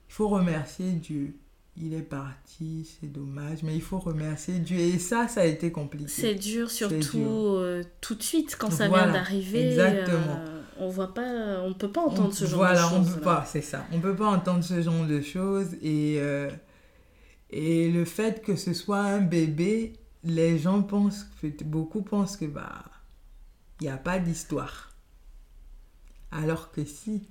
[0.09, 1.37] il faut remercier Dieu.
[1.81, 4.79] Il est parti, c'est dommage, mais il faut remercier Dieu.
[4.79, 6.09] Et ça, ça a été compliqué.
[6.09, 9.69] C'est dur, surtout euh, tout de suite, quand ça voilà, vient d'arriver.
[9.69, 10.41] Exactement.
[10.81, 13.11] on voit pas, on peut pas entendre on, ce genre voilà, de choses.
[13.11, 13.87] on peut pas, c'est ça.
[13.93, 15.75] On peut pas entendre ce genre de choses.
[15.83, 16.21] Et
[17.51, 21.27] et le fait que ce soit un bébé, les gens pensent,
[21.65, 22.85] beaucoup pensent que bah,
[23.81, 24.93] il n'y a pas d'histoire.
[26.31, 27.27] Alors que si,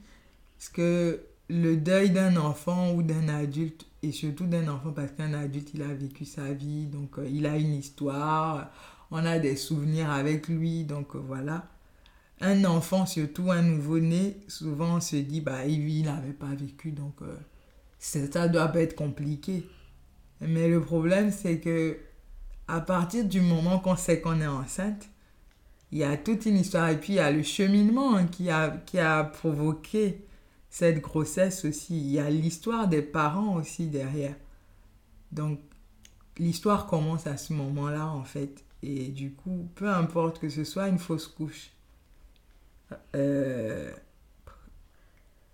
[0.58, 5.34] parce que le deuil d'un enfant ou d'un adulte, et surtout d'un enfant parce qu'un
[5.34, 8.72] adulte, il a vécu sa vie, donc euh, il a une histoire,
[9.12, 11.68] on a des souvenirs avec lui, donc euh, voilà.
[12.42, 17.16] Un enfant, surtout un nouveau-né, souvent on se dit, bah, il n'avait pas vécu, donc
[17.22, 17.36] euh,
[18.00, 19.68] ça doit pas être compliqué.
[20.42, 21.98] Mais le problème, c'est que
[22.68, 25.10] à partir du moment qu'on sait qu'on est enceinte,
[25.92, 26.90] il y a toute une histoire.
[26.90, 30.26] Et puis, il y a le cheminement hein, qui, a, qui a provoqué
[30.70, 31.98] cette grossesse aussi.
[31.98, 34.36] Il y a l'histoire des parents aussi derrière.
[35.32, 35.60] Donc,
[36.38, 38.64] l'histoire commence à ce moment-là, en fait.
[38.84, 41.72] Et du coup, peu importe que ce soit une fausse couche,
[43.16, 43.92] euh,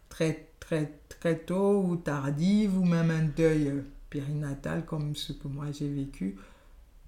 [0.09, 5.71] très, très, très tôt ou tardive, ou même un deuil périnatal comme ce que moi
[5.71, 6.35] j'ai vécu,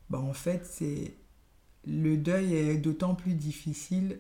[0.10, 1.14] bah en fait, c'est
[1.86, 4.20] le deuil est d'autant plus difficile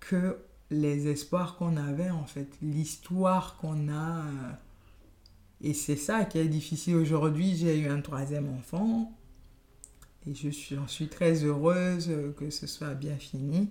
[0.00, 0.38] que
[0.70, 4.24] les espoirs qu'on avait, en fait, l'histoire qu'on a.
[5.60, 7.56] Et c'est ça qui est difficile aujourd'hui.
[7.56, 9.12] J'ai eu un troisième enfant
[10.26, 13.68] et je suis, j'en suis très heureuse que ce soit bien fini.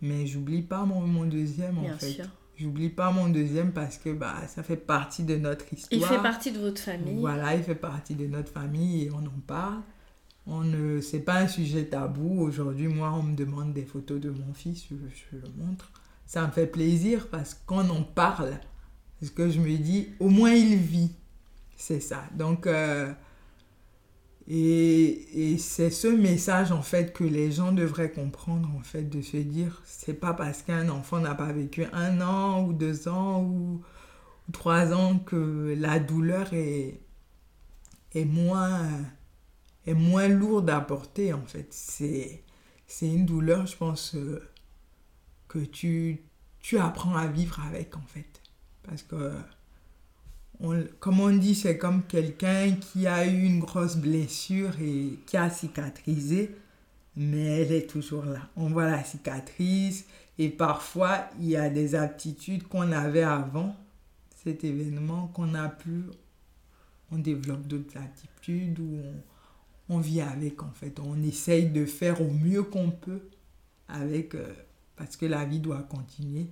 [0.00, 2.12] Mais j'oublie pas mon, mon deuxième, bien en fait.
[2.12, 2.26] Sûr.
[2.56, 6.00] J'oublie pas mon deuxième parce que bah, ça fait partie de notre histoire.
[6.00, 7.20] Il fait partie de votre famille.
[7.20, 9.80] Voilà, il fait partie de notre famille et on en parle.
[10.46, 12.42] On ne, c'est pas un sujet tabou.
[12.42, 15.90] Aujourd'hui, moi, on me demande des photos de mon fils, je, je le montre.
[16.26, 18.52] Ça me fait plaisir parce qu'on en parle.
[19.20, 21.12] Parce que je me dis, au moins il vit.
[21.76, 22.24] C'est ça.
[22.36, 23.12] Donc, euh,
[24.48, 29.22] et, et c'est ce message en fait que les gens devraient comprendre en fait de
[29.22, 33.42] se dire c'est pas parce qu'un enfant n'a pas vécu un an ou deux ans
[33.42, 33.82] ou,
[34.52, 37.00] trois ans que la douleur est,
[38.14, 38.88] est moins
[39.86, 41.68] est moins lourde à porter en fait.
[41.70, 42.42] C'est
[42.86, 44.42] c'est une douleur je pense euh,
[45.48, 46.22] que tu
[46.60, 48.42] tu apprends à vivre avec en fait.
[48.82, 49.32] Parce que
[51.00, 55.50] comme on dit, c'est comme quelqu'un qui a eu une grosse blessure et qui a
[55.50, 56.54] cicatrisé,
[57.16, 58.48] mais elle est toujours là.
[58.56, 60.06] On voit la cicatrice
[60.38, 63.76] et parfois il y a des aptitudes qu'on avait avant
[64.42, 66.04] cet événement qu'on a pu,
[67.10, 68.98] on développe d'autres aptitudes ou
[69.88, 70.98] on, vit avec en fait.
[71.00, 73.22] On essaye de faire au mieux qu'on peut
[73.88, 74.52] avec, euh,
[74.96, 76.46] parce que la vie doit continuer.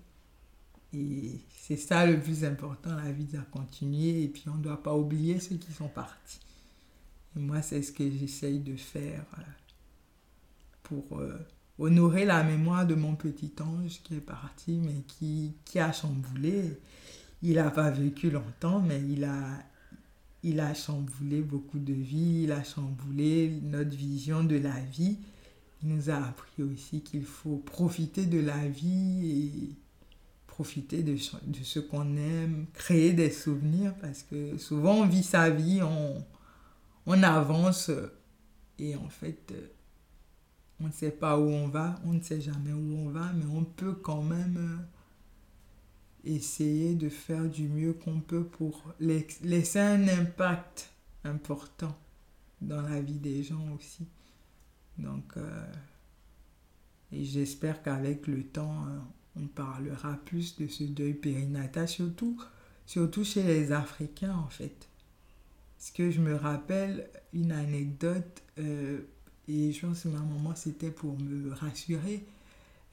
[0.92, 4.82] Et c'est ça le plus important, la vie doit continuer et puis on ne doit
[4.82, 6.40] pas oublier ceux qui sont partis.
[7.36, 9.42] Et moi, c'est ce que j'essaye de faire euh,
[10.82, 11.38] pour euh,
[11.78, 16.78] honorer la mémoire de mon petit ange qui est parti, mais qui, qui a chamboulé.
[17.42, 19.62] Il n'a pas vécu longtemps, mais il a,
[20.42, 25.18] il a chamboulé beaucoup de vies, il a chamboulé notre vision de la vie.
[25.82, 29.76] Il nous a appris aussi qu'il faut profiter de la vie
[30.50, 35.80] profiter de, ce qu'on aime, créer des souvenirs, parce que souvent on vit sa vie,
[35.82, 37.90] on, avance
[38.78, 39.52] et en fait
[40.80, 43.46] on ne sait pas où on va, on ne sait jamais où on va, mais
[43.46, 44.56] on peut quand même
[46.26, 50.90] euh, essayer de faire du mieux qu'on peut pour laisser un impact
[51.24, 51.96] important
[52.60, 54.06] dans la vie des gens aussi.
[54.98, 55.72] Donc, euh,
[57.12, 58.98] et j'espère qu'avec le temps, euh,
[59.36, 62.40] on parlera plus de ce deuil périnatal, surtout,
[62.86, 64.88] surtout chez les Africains en fait.
[65.78, 69.00] Ce que je me rappelle, une anecdote, euh,
[69.48, 72.24] et je pense que ma maman, c'était pour me rassurer.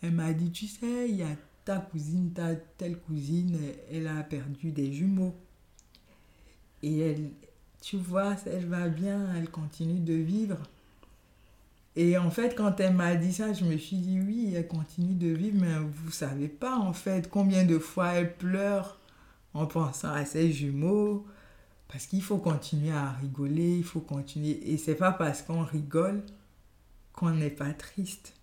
[0.01, 3.57] Elle m'a dit, tu sais, il y a ta cousine, ta telle cousine,
[3.91, 5.35] elle a perdu des jumeaux.
[6.81, 7.31] Et elle,
[7.81, 10.57] tu vois, elle va bien, elle continue de vivre.
[11.99, 15.15] Et en fait, quand elle m'a dit ça, je me suis dit oui, elle continue
[15.15, 18.99] de vivre, mais vous savez pas en fait combien de fois elle pleure
[19.55, 21.25] en pensant à ses jumeaux.
[21.87, 24.71] Parce qu'il faut continuer à rigoler, il faut continuer.
[24.71, 26.21] Et c'est pas parce qu'on rigole
[27.13, 28.35] qu'on n'est pas triste.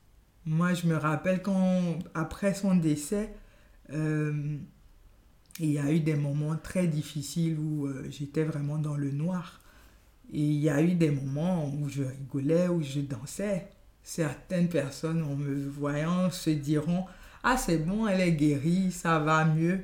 [0.46, 3.32] Moi, je me rappelle quand, après son décès,
[3.90, 4.58] euh,
[5.60, 9.60] il y a eu des moments très difficiles où euh, j'étais vraiment dans le noir.
[10.32, 13.68] Il y a eu des moments où je rigolais, où je dansais.
[14.02, 17.04] Certaines personnes, en me voyant, se diront
[17.42, 19.80] Ah, c'est bon, elle est guérie, ça va mieux.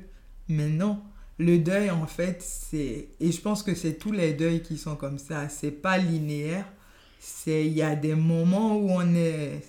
[0.47, 1.01] Mais non,
[1.39, 3.09] le deuil, en fait, c'est.
[3.19, 5.49] Et je pense que c'est tous les deuils qui sont comme ça.
[5.49, 6.65] C'est pas linéaire.
[7.19, 7.65] C'est.
[7.65, 9.61] Il y a des moments où on est.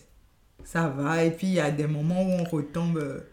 [0.64, 1.24] Ça va.
[1.24, 3.24] Et puis, il y a des moments où on retombe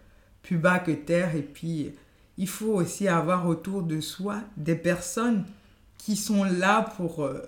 [0.42, 1.36] plus bas que terre.
[1.36, 1.92] Et puis,
[2.38, 5.46] il faut aussi avoir autour de soi des personnes
[6.00, 7.44] qui sont là pour, euh,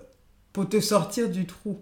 [0.52, 1.80] pour te sortir du trou.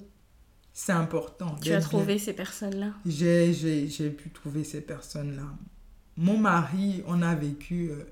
[0.73, 1.57] C'est important.
[1.61, 2.95] Tu as trouvé ces personnes-là?
[3.05, 5.53] J'ai pu trouver ces personnes-là.
[6.17, 8.05] Mon mari, on a vécu euh,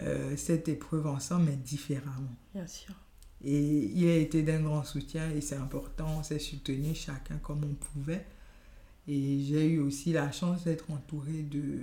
[0.00, 2.36] euh, cette épreuve ensemble, mais différemment.
[2.54, 2.94] Bien sûr.
[3.42, 7.62] Et il a été d'un grand soutien et c'est important, on s'est soutenu chacun comme
[7.64, 8.26] on pouvait.
[9.06, 11.80] Et j'ai eu aussi la chance d'être entourée de,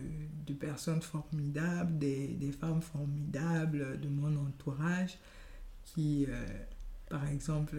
[0.48, 5.20] de, personnes formidables, des, des, femmes formidables de mon entourage
[5.93, 6.45] qui, euh,
[7.10, 7.75] par exemple,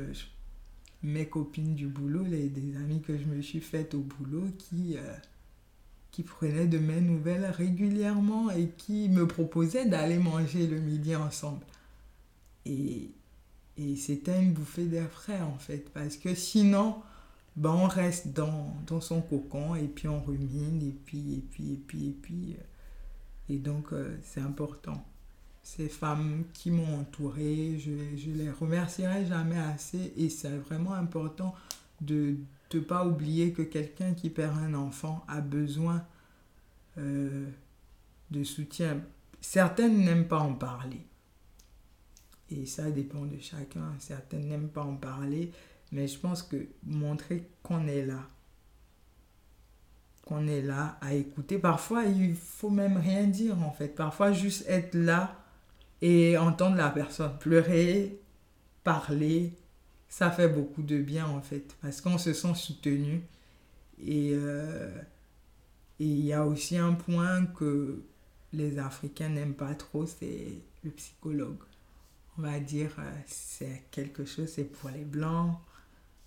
[1.02, 4.96] mes copines du boulot, les, des amis que je me suis faites au boulot, qui,
[4.96, 5.14] euh,
[6.10, 11.64] qui prenaient de mes nouvelles régulièrement et qui me proposaient d'aller manger le midi ensemble.
[12.66, 13.10] Et,
[13.78, 16.96] et c'était une bouffée d'air frais en fait, parce que sinon,
[17.56, 21.72] ben, on reste dans, dans son cocon et puis on rumine et puis, et puis,
[21.72, 22.56] et puis, et puis.
[22.58, 22.62] Euh,
[23.48, 23.88] et donc,
[24.22, 25.04] c'est important
[25.62, 27.78] ces femmes qui m'ont entourée.
[27.78, 31.54] Je, je les remercierai jamais assez et c'est vraiment important
[32.00, 32.36] de
[32.74, 36.04] ne pas oublier que quelqu'un qui perd un enfant a besoin
[36.98, 37.48] euh,
[38.30, 39.00] de soutien.
[39.40, 41.06] Certaines n'aiment pas en parler.
[42.50, 43.94] Et ça dépend de chacun.
[43.98, 45.52] Certaines n'aiment pas en parler.
[45.90, 48.28] Mais je pense que montrer qu'on est là,
[50.26, 51.58] qu'on est là à écouter.
[51.58, 53.88] Parfois, il faut même rien dire en fait.
[53.88, 55.41] Parfois, juste être là
[56.02, 58.20] et entendre la personne pleurer,
[58.82, 59.52] parler,
[60.08, 63.22] ça fait beaucoup de bien en fait, parce qu'on se sent soutenu.
[64.06, 65.00] Euh,
[66.00, 68.02] et il y a aussi un point que
[68.52, 71.62] les Africains n'aiment pas trop, c'est le psychologue.
[72.36, 75.56] On va dire, euh, c'est quelque chose, c'est pour les Blancs,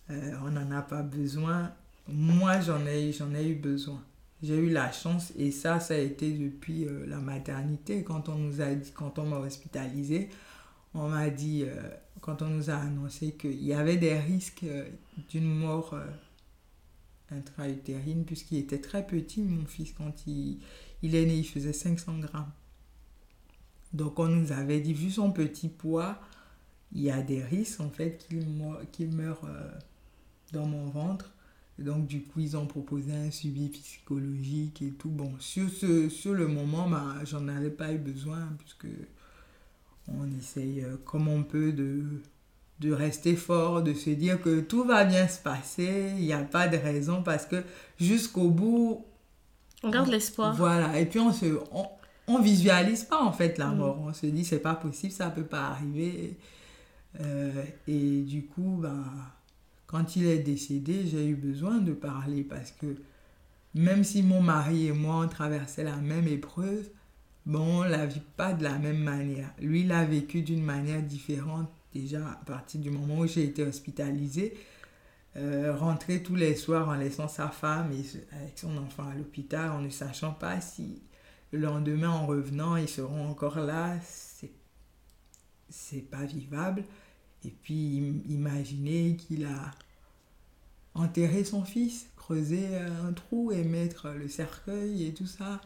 [0.09, 1.73] euh, on n'en a pas besoin.
[2.07, 4.01] Moi, j'en ai, j'en ai eu besoin
[4.45, 8.03] j'ai eu la chance et ça, ça a été depuis euh, la maternité.
[8.03, 10.29] Quand on nous a dit, quand on m'a hospitalisé,
[10.93, 11.89] on m'a dit, euh,
[12.21, 14.87] quand on nous a annoncé qu'il y avait des risques euh,
[15.29, 15.95] d'une mort
[17.31, 20.59] intra-utérine, puisqu'il était très petit, mon fils, quand il,
[21.01, 22.51] il est né, il faisait 500 grammes.
[23.93, 26.19] Donc on nous avait dit, vu son petit poids,
[26.91, 28.25] il y a des risques en fait
[28.91, 29.71] qu'il meure euh,
[30.51, 31.33] dans mon ventre.
[31.78, 35.09] Donc du coup, ils ont proposé un suivi psychologique et tout.
[35.09, 38.88] Bon, sur, ce, sur le moment, bah, j'en avais pas eu besoin puisque
[40.07, 42.03] on essaye euh, comme on peut de,
[42.80, 46.43] de rester fort, de se dire que tout va bien se passer, il n'y a
[46.43, 47.63] pas de raison parce que
[47.99, 49.05] jusqu'au bout...
[49.84, 50.55] On garde l'espoir.
[50.55, 51.59] Voilà, et puis on se...
[52.28, 53.78] On, visualise pas en fait la mm.
[53.78, 53.99] mort.
[54.01, 56.38] On se dit c'est pas possible, ça peut pas arriver.
[57.21, 57.51] Euh,
[57.88, 58.93] et du coup, bah,
[59.88, 62.95] quand il est décédé, j'ai eu besoin de parler parce que
[63.73, 66.89] même si mon mari et moi on traversait la même épreuve,
[67.45, 69.51] bon, on la vit pas de la même manière.
[69.59, 73.63] Lui, il a vécu d'une manière différente déjà à partir du moment où j'ai été
[73.63, 74.57] hospitalisée.
[75.38, 79.69] Euh, rentrer tous les soirs en laissant sa femme et avec son enfant à l'hôpital
[79.69, 81.01] en ne sachant pas si
[81.51, 83.97] le lendemain en revenant ils seront encore là,
[85.69, 86.86] c'est pas vivable.
[87.45, 89.71] Et puis imaginer qu'il a
[90.93, 95.61] enterré son fils, creusé un trou et mettre le cercueil et tout ça.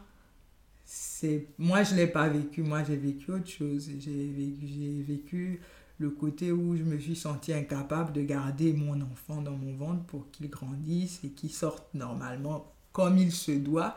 [0.85, 3.89] C'est moi je l'ai pas vécu, moi j'ai vécu autre chose.
[3.99, 5.61] J'ai vécu, j'ai vécu
[5.99, 10.03] le côté où je me suis sentie incapable de garder mon enfant dans mon ventre
[10.05, 13.95] pour qu'il grandisse et qu'il sorte normalement comme il se doit.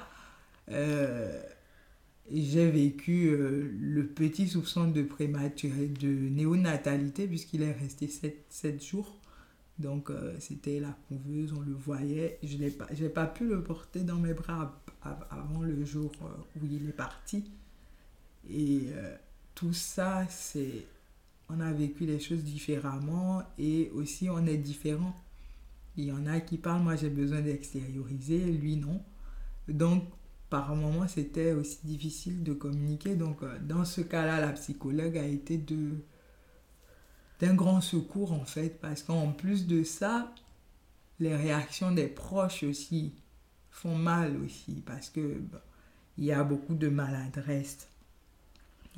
[0.68, 1.42] Euh,
[2.30, 9.18] j'ai vécu euh, le petit soupçon de prématuré, de néonatalité, puisqu'il est resté 7, jours.
[9.78, 12.38] Donc, euh, c'était la couveuse, on le voyait.
[12.42, 16.12] Je n'ai pas, pas pu le porter dans mes bras avant le jour
[16.56, 17.50] où il est parti.
[18.48, 18.86] Et
[19.54, 20.86] tout ça, c'est
[21.48, 25.14] on a vécu les choses différemment et aussi on est différent.
[25.96, 29.02] Il y en a qui parlent, moi j'ai besoin d'extérioriser, lui non.
[29.68, 30.04] Donc
[30.52, 33.16] par moments c'était aussi difficile de communiquer.
[33.16, 35.92] Donc euh, dans ce cas-là, la psychologue a été de
[37.40, 40.32] d'un grand secours en fait parce qu'en plus de ça,
[41.20, 43.14] les réactions des proches aussi
[43.70, 45.40] font mal aussi parce que
[46.18, 47.88] il y a beaucoup de maladresse.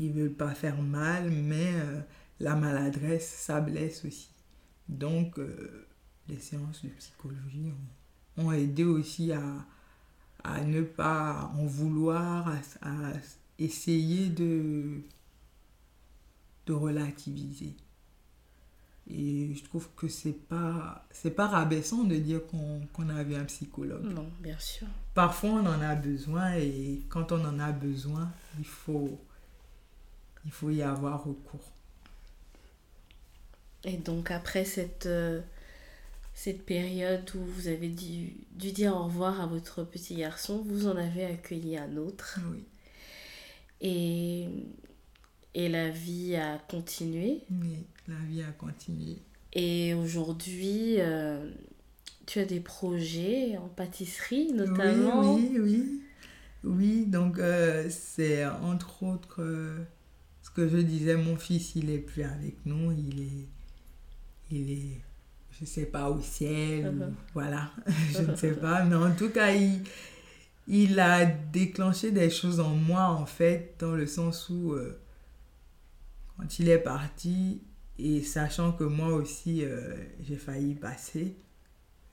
[0.01, 2.01] Ils veulent pas faire mal, mais euh,
[2.41, 4.31] la maladresse, ça blesse aussi.
[4.89, 5.87] Donc, euh,
[6.27, 7.73] les séances de psychologie
[8.37, 9.65] ont, aidé aussi à,
[10.45, 12.49] ne pas en vouloir,
[12.83, 12.93] à,
[13.59, 15.01] essayer de,
[16.67, 17.75] de relativiser.
[19.11, 23.45] Et je trouve que c'est pas c'est pas rabaissant de dire qu'on a avait un
[23.45, 24.03] psychologue.
[24.03, 24.87] Non, bien sûr.
[25.13, 29.21] Parfois on en a besoin et quand on en a besoin, il faut
[30.47, 31.75] il faut y avoir recours.
[33.85, 35.41] Et donc après cette, euh,
[36.35, 40.87] cette période où vous avez dû, dû, dire au revoir à votre petit garçon, vous
[40.87, 42.41] en avez accueilli un autre.
[42.51, 42.64] Oui.
[43.80, 44.49] Et,
[45.55, 47.43] et la vie a continué.
[47.51, 49.18] Oui, la vie a continué.
[49.53, 51.51] Et aujourd'hui, euh,
[52.26, 55.35] tu as des projets en pâtisserie notamment?
[55.35, 56.01] Oui, oui, oui.
[56.64, 59.43] Oui, donc euh, c'est entre autres
[60.43, 63.49] ce que je disais, mon fils, il est plus avec nous, il est
[64.51, 65.01] il est,
[65.61, 67.13] je sais pas, au ciel, uh-huh.
[67.33, 67.71] voilà,
[68.13, 69.83] je ne sais pas, mais en tout cas, il,
[70.67, 75.01] il a déclenché des choses en moi, en fait, dans le sens où, euh,
[76.37, 77.63] quand il est parti,
[77.99, 81.37] et sachant que moi aussi, euh, j'ai failli passer,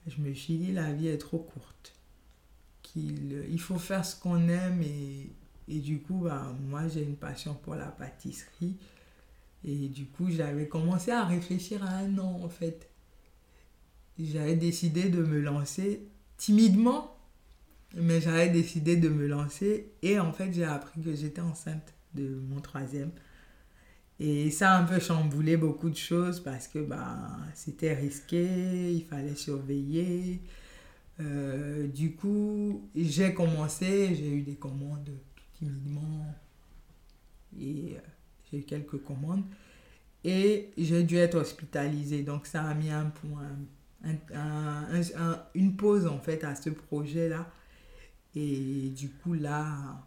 [0.06, 1.94] je me suis dit, la vie est trop courte.
[2.82, 5.30] Qu'il il faut faire ce qu'on aime et,
[5.68, 8.76] et du coup, bah, moi, j'ai une passion pour la pâtisserie.
[9.64, 12.88] Et du coup, j'avais commencé à réfléchir à un an, en fait.
[14.18, 16.06] J'avais décidé de me lancer
[16.36, 17.16] timidement,
[17.94, 19.92] mais j'avais décidé de me lancer.
[20.02, 23.10] Et en fait, j'ai appris que j'étais enceinte de mon troisième.
[24.20, 27.18] Et ça a un peu chamboulé beaucoup de choses parce que bah,
[27.54, 30.40] c'était risqué, il fallait surveiller.
[31.20, 35.10] Euh, du coup, j'ai commencé, j'ai eu des commandes
[35.58, 36.34] timidement.
[37.58, 38.00] Et euh,
[38.50, 39.44] j'ai eu quelques commandes.
[40.24, 42.22] Et j'ai dû être hospitalisée.
[42.22, 43.56] Donc ça a mis un point,
[45.54, 47.50] une pause en fait à ce projet-là.
[48.34, 50.00] Et du coup là,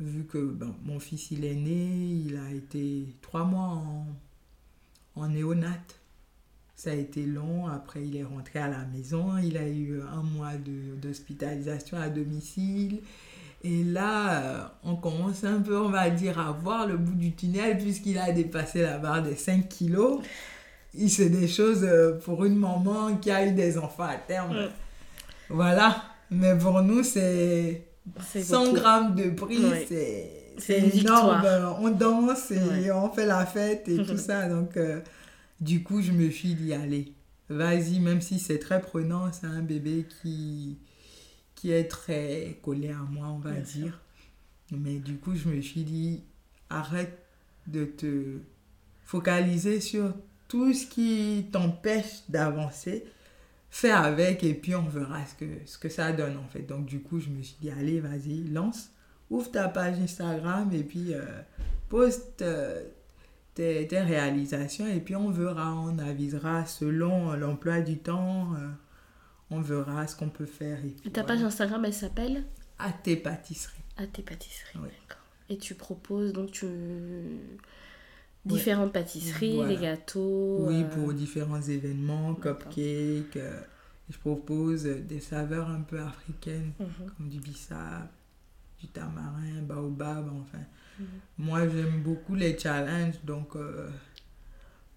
[0.00, 4.06] vu que mon fils il est né, il a été trois mois en,
[5.16, 6.00] en néonate.
[6.76, 7.66] Ça a été long.
[7.66, 9.36] Après, il est rentré à la maison.
[9.38, 10.52] Il a eu un mois
[11.02, 13.00] d'hospitalisation à domicile.
[13.64, 17.78] Et là, on commence un peu, on va dire, à voir le bout du tunnel
[17.78, 20.22] puisqu'il a dépassé la barre des 5 kilos.
[20.94, 24.70] C'est des choses euh, pour une maman qui a eu des enfants à terme.
[25.48, 26.02] Voilà.
[26.30, 27.88] Mais pour nous, c'est
[28.22, 29.62] 100 grammes de prix,
[30.58, 31.42] c'est énorme.
[31.80, 34.48] On danse et on fait la fête et tout ça.
[34.48, 35.00] Donc, euh,
[35.60, 37.12] du coup, je me suis dit, allez,
[37.48, 40.78] vas-y, même si c'est très prenant, c'est un bébé qui,
[41.54, 44.00] qui est très collé à moi, on va dire.
[44.70, 46.22] Mais du coup, je me suis dit,
[46.68, 47.18] arrête
[47.66, 48.38] de te
[49.04, 50.12] focaliser sur
[50.48, 53.04] tout ce qui t'empêche d'avancer.
[53.70, 56.62] Fais avec et puis on verra ce que, ce que ça donne en fait.
[56.62, 58.90] Donc du coup, je me suis dit, allez, vas-y, lance.
[59.30, 61.22] Ouvre ta page Instagram et puis euh,
[61.90, 62.82] poste euh,
[63.54, 68.54] tes, tes, réalisations et puis on verra, on avisera selon l'emploi du temps.
[68.54, 68.68] Euh,
[69.50, 70.78] on verra ce qu'on peut faire.
[71.04, 72.44] Et, ta page Instagram, elle s'appelle?
[72.78, 73.82] À tes pâtisseries.
[73.96, 75.22] À tes pâtisseries, d'accord.
[75.50, 76.66] Et tu proposes donc tu
[78.44, 80.66] différentes pâtisseries, les gâteaux.
[80.68, 83.36] Oui, euh, pour différents événements, cupcakes.
[83.36, 83.60] Euh,
[84.10, 87.10] je propose des saveurs un peu africaines, mhm.
[87.16, 88.10] comme du bissap,
[88.80, 90.64] du tamarin, baobab, enfin.
[90.98, 91.06] Mhm.
[91.38, 93.88] Moi, j'aime beaucoup les challenges, donc euh,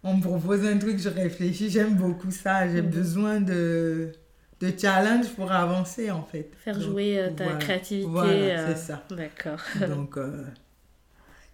[0.03, 2.69] on me propose un truc, je réfléchis, j'aime beaucoup ça.
[2.69, 2.89] J'ai mhm.
[2.89, 4.13] besoin de,
[4.61, 6.51] de challenge pour avancer, en fait.
[6.63, 8.09] Faire jouer ta créativité.
[8.09, 9.03] Voilà, c'est ça.
[9.09, 9.59] D'accord.
[9.89, 10.17] donc,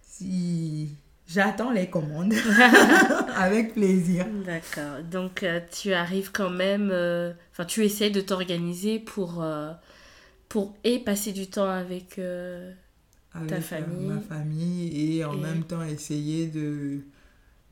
[0.00, 0.90] si
[1.28, 2.32] J'attends les commandes
[3.36, 4.26] avec plaisir.
[4.46, 5.02] D'accord.
[5.10, 9.72] Donc euh, tu arrives quand même, euh, enfin tu essaies de t'organiser pour, euh,
[10.48, 12.18] pour et passer du temps avec,
[13.46, 14.06] ta famille.
[14.06, 17.00] ma famille et en même temps essayer de,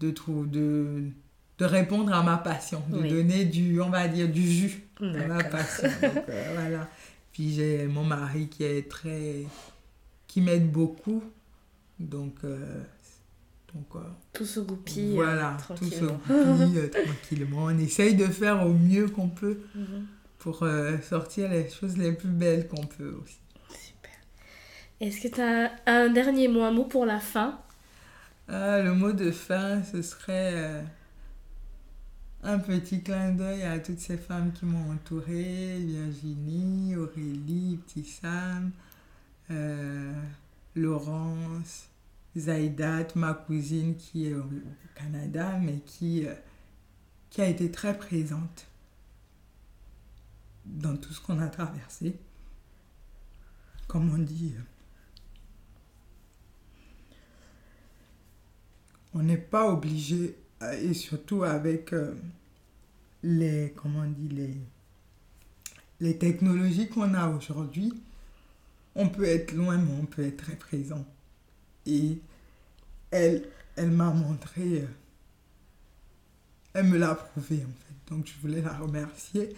[0.00, 1.04] de, de,
[1.59, 5.42] de répondre à ma passion, de donner du, on va dire, du jus à ma
[5.42, 5.88] passion.
[6.02, 6.90] Donc, voilà.
[7.32, 9.44] Puis j'ai mon mari qui est très,
[10.26, 11.24] qui m'aide beaucoup.
[11.98, 12.34] Donc
[14.33, 15.14] tout se goupille.
[15.14, 17.64] Voilà, tout se goupille euh, tranquillement.
[17.64, 20.07] On essaye de faire au mieux qu'on peut mhm.
[20.39, 23.39] pour euh, sortir les choses les plus belles qu'on peut aussi.
[23.70, 24.12] Super.
[25.01, 27.59] Est-ce que tu as un dernier mot, un mot pour la fin?
[28.51, 30.85] Euh, Le mot de fin, ce serait
[32.43, 38.70] un petit clin d'œil à toutes ces femmes qui m'ont entourée Virginie, Aurélie, Petit Sam,
[40.77, 41.89] Laurence.
[42.37, 44.45] Zaïdat, ma cousine qui est au
[44.95, 46.34] Canada, mais qui, euh,
[47.30, 48.66] qui a été très présente
[50.66, 52.16] dans tout ce qu'on a traversé.
[53.89, 54.62] Comme on dit, euh,
[59.14, 61.95] on n'est pas obligé, euh, et surtout avec
[63.22, 64.55] les, comment les,
[66.01, 67.95] les technologies qu'on a aujourd'hui,
[68.95, 71.07] on peut être loin, mais on peut être très présent.
[71.87, 72.18] Et
[73.11, 74.87] elle, elle m'a montré, euh,
[76.74, 78.14] elle me l'a prouvé en fait.
[78.14, 79.55] Donc je voulais la remercier,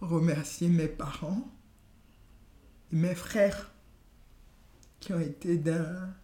[0.00, 1.48] remercier mes parents
[2.92, 3.70] et mes frères
[5.00, 6.14] qui ont été d'un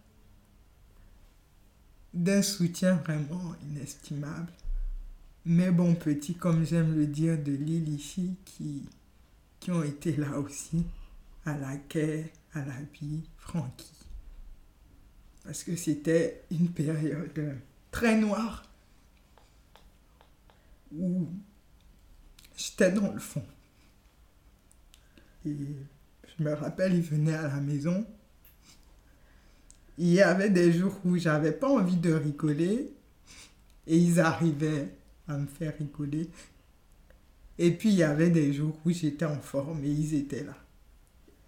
[2.15, 4.51] d'un soutien vraiment inestimable.
[5.45, 8.87] Mes bons petits, comme j'aime le dire de l'île ici, qui,
[9.69, 10.85] ont été là aussi,
[11.45, 13.94] à la quai, à la vie, Francky
[15.45, 17.59] parce que c'était une période
[17.91, 18.67] très noire
[20.91, 21.27] où
[22.57, 23.45] j'étais dans le fond.
[25.45, 25.55] Et
[26.37, 28.05] je me rappelle, ils venaient à la maison.
[29.99, 32.91] Il y avait des jours où j'avais pas envie de rigoler
[33.87, 34.89] et ils arrivaient
[35.27, 36.27] à me faire rigoler.
[37.59, 40.57] Et puis il y avait des jours où j'étais en forme et ils étaient là.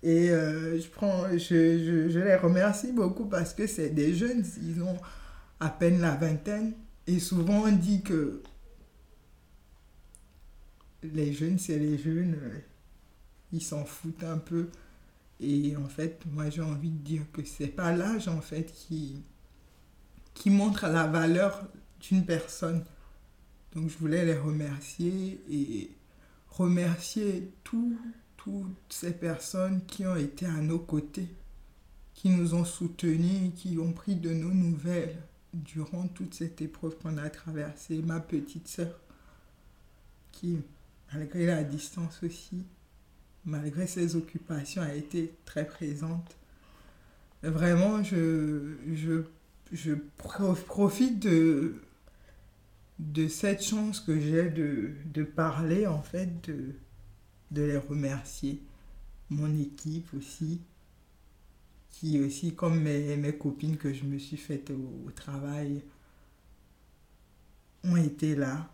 [0.03, 4.81] Et euh, je, prends, je, je, les remercie beaucoup parce que c'est des jeunes, ils
[4.83, 4.97] ont
[5.59, 6.73] à peine la vingtaine.
[7.07, 8.43] Et souvent on dit que
[11.03, 12.59] les jeunes, c'est les jeunes, euh,
[13.51, 14.69] ils s'en foutent un peu.
[15.39, 19.23] Et en fait, moi j'ai envie de dire que c'est pas l'âge en fait qui,
[20.33, 21.67] qui montre la valeur
[22.01, 22.83] d'une personne.
[23.73, 25.91] Donc je voulais les remercier et
[26.49, 27.97] remercier tout
[28.47, 31.27] toutes ces personnes qui ont été à nos côtés,
[32.13, 35.17] qui nous ont soutenus, qui ont pris de nos nouvelles
[35.53, 38.01] durant toute cette épreuve qu'on a traversée.
[38.01, 38.97] Ma petite sœur,
[40.31, 40.59] qui,
[41.13, 42.63] malgré la distance aussi,
[43.43, 46.37] malgré ses occupations, a été très présente.
[47.43, 49.23] Vraiment, je, je,
[49.73, 51.75] je profite de,
[52.99, 56.75] de cette chance que j'ai de, de parler, en fait, de,
[57.51, 58.61] de les remercier.
[59.29, 60.61] Mon équipe aussi,
[61.89, 65.83] qui aussi, comme mes, mes copines que je me suis faites au, travail,
[67.83, 68.69] ont été là.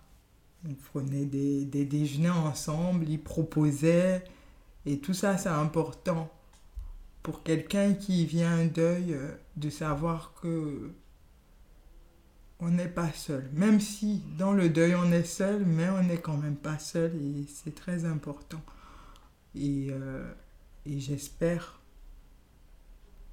[0.67, 4.23] On prenait des, des déjeuners ensemble, ils proposaient,
[4.85, 6.31] et tout ça, c'est important.
[7.21, 10.91] pour quelqu'un qui vient un deuil, euh, de savoir que
[12.59, 13.49] on n'est pas seul.
[13.53, 17.13] Même si dans le deuil on est seul, mais on n'est quand même pas seul
[17.15, 18.61] et c'est très important.
[19.55, 20.31] Et, euh,
[20.85, 21.79] et j'espère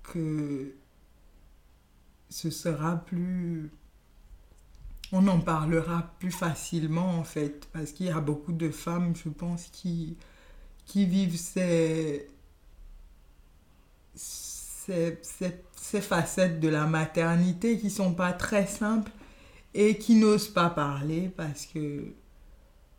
[0.03, 0.75] que
[2.29, 3.71] ce sera plus...
[5.13, 9.29] On en parlera plus facilement en fait, parce qu'il y a beaucoup de femmes, je
[9.29, 10.17] pense, qui,
[10.87, 12.29] qui vivent ces,
[15.23, 19.11] ces, ces, facettes de la maternité qui sont pas très simples
[19.75, 22.13] et qui n'osent pas parler parce que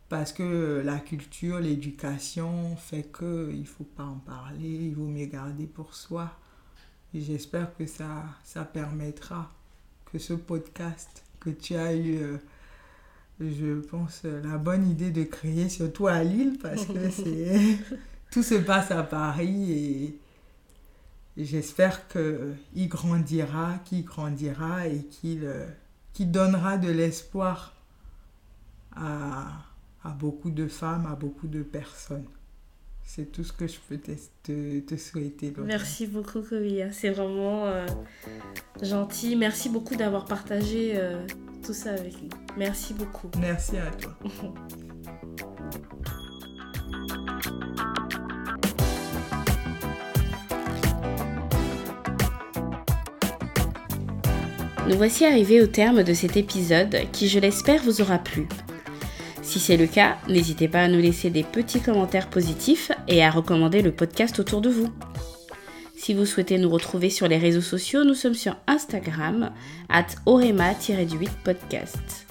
[0.08, 5.24] parce que la culture, l'éducation fait que il faut pas en parler, il vaut mieux
[5.24, 6.30] garder pour soi.
[7.14, 9.50] J'espère que ça, ça permettra
[10.12, 12.36] que ce podcast que tu as eu, euh,
[13.40, 17.78] je pense, la bonne idée de créer, surtout à Lille, parce que c'est
[18.30, 20.18] tout se passe à Paris et,
[21.36, 25.66] j'espère qu'il grandira, qu'il grandira et qu'il euh,
[26.20, 27.74] donnera de l'espoir
[28.94, 29.46] à,
[30.04, 32.26] à beaucoup de femmes, à beaucoup de personnes.
[33.04, 35.52] C'est tout ce que je peux te, te, souhaiter.
[35.58, 36.92] Merci beaucoup, Kovia.
[36.92, 37.86] C'est vraiment euh,
[38.80, 39.36] gentil.
[39.36, 41.26] Merci beaucoup d'avoir partagé euh,
[41.64, 42.30] tout ça avec nous.
[42.56, 43.28] Merci beaucoup.
[43.38, 44.16] Merci à toi.
[54.92, 58.46] Nous voici arrivés au terme de cet épisode qui, je l'espère, vous aura plu.
[59.40, 63.30] Si c'est le cas, n'hésitez pas à nous laisser des petits commentaires positifs et à
[63.30, 64.92] recommander le podcast autour de vous.
[65.96, 69.52] Si vous souhaitez nous retrouver sur les réseaux sociaux, nous sommes sur Instagram,
[69.88, 72.26] at orema-8 podcast.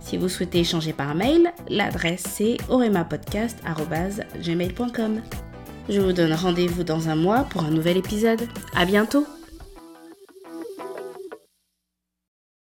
[0.00, 5.20] Si vous souhaitez échanger par mail, l'adresse c'est oremapodcast.gmail.com.
[5.90, 8.40] Je vous donne rendez-vous dans un mois pour un nouvel épisode.
[8.74, 9.26] À bientôt!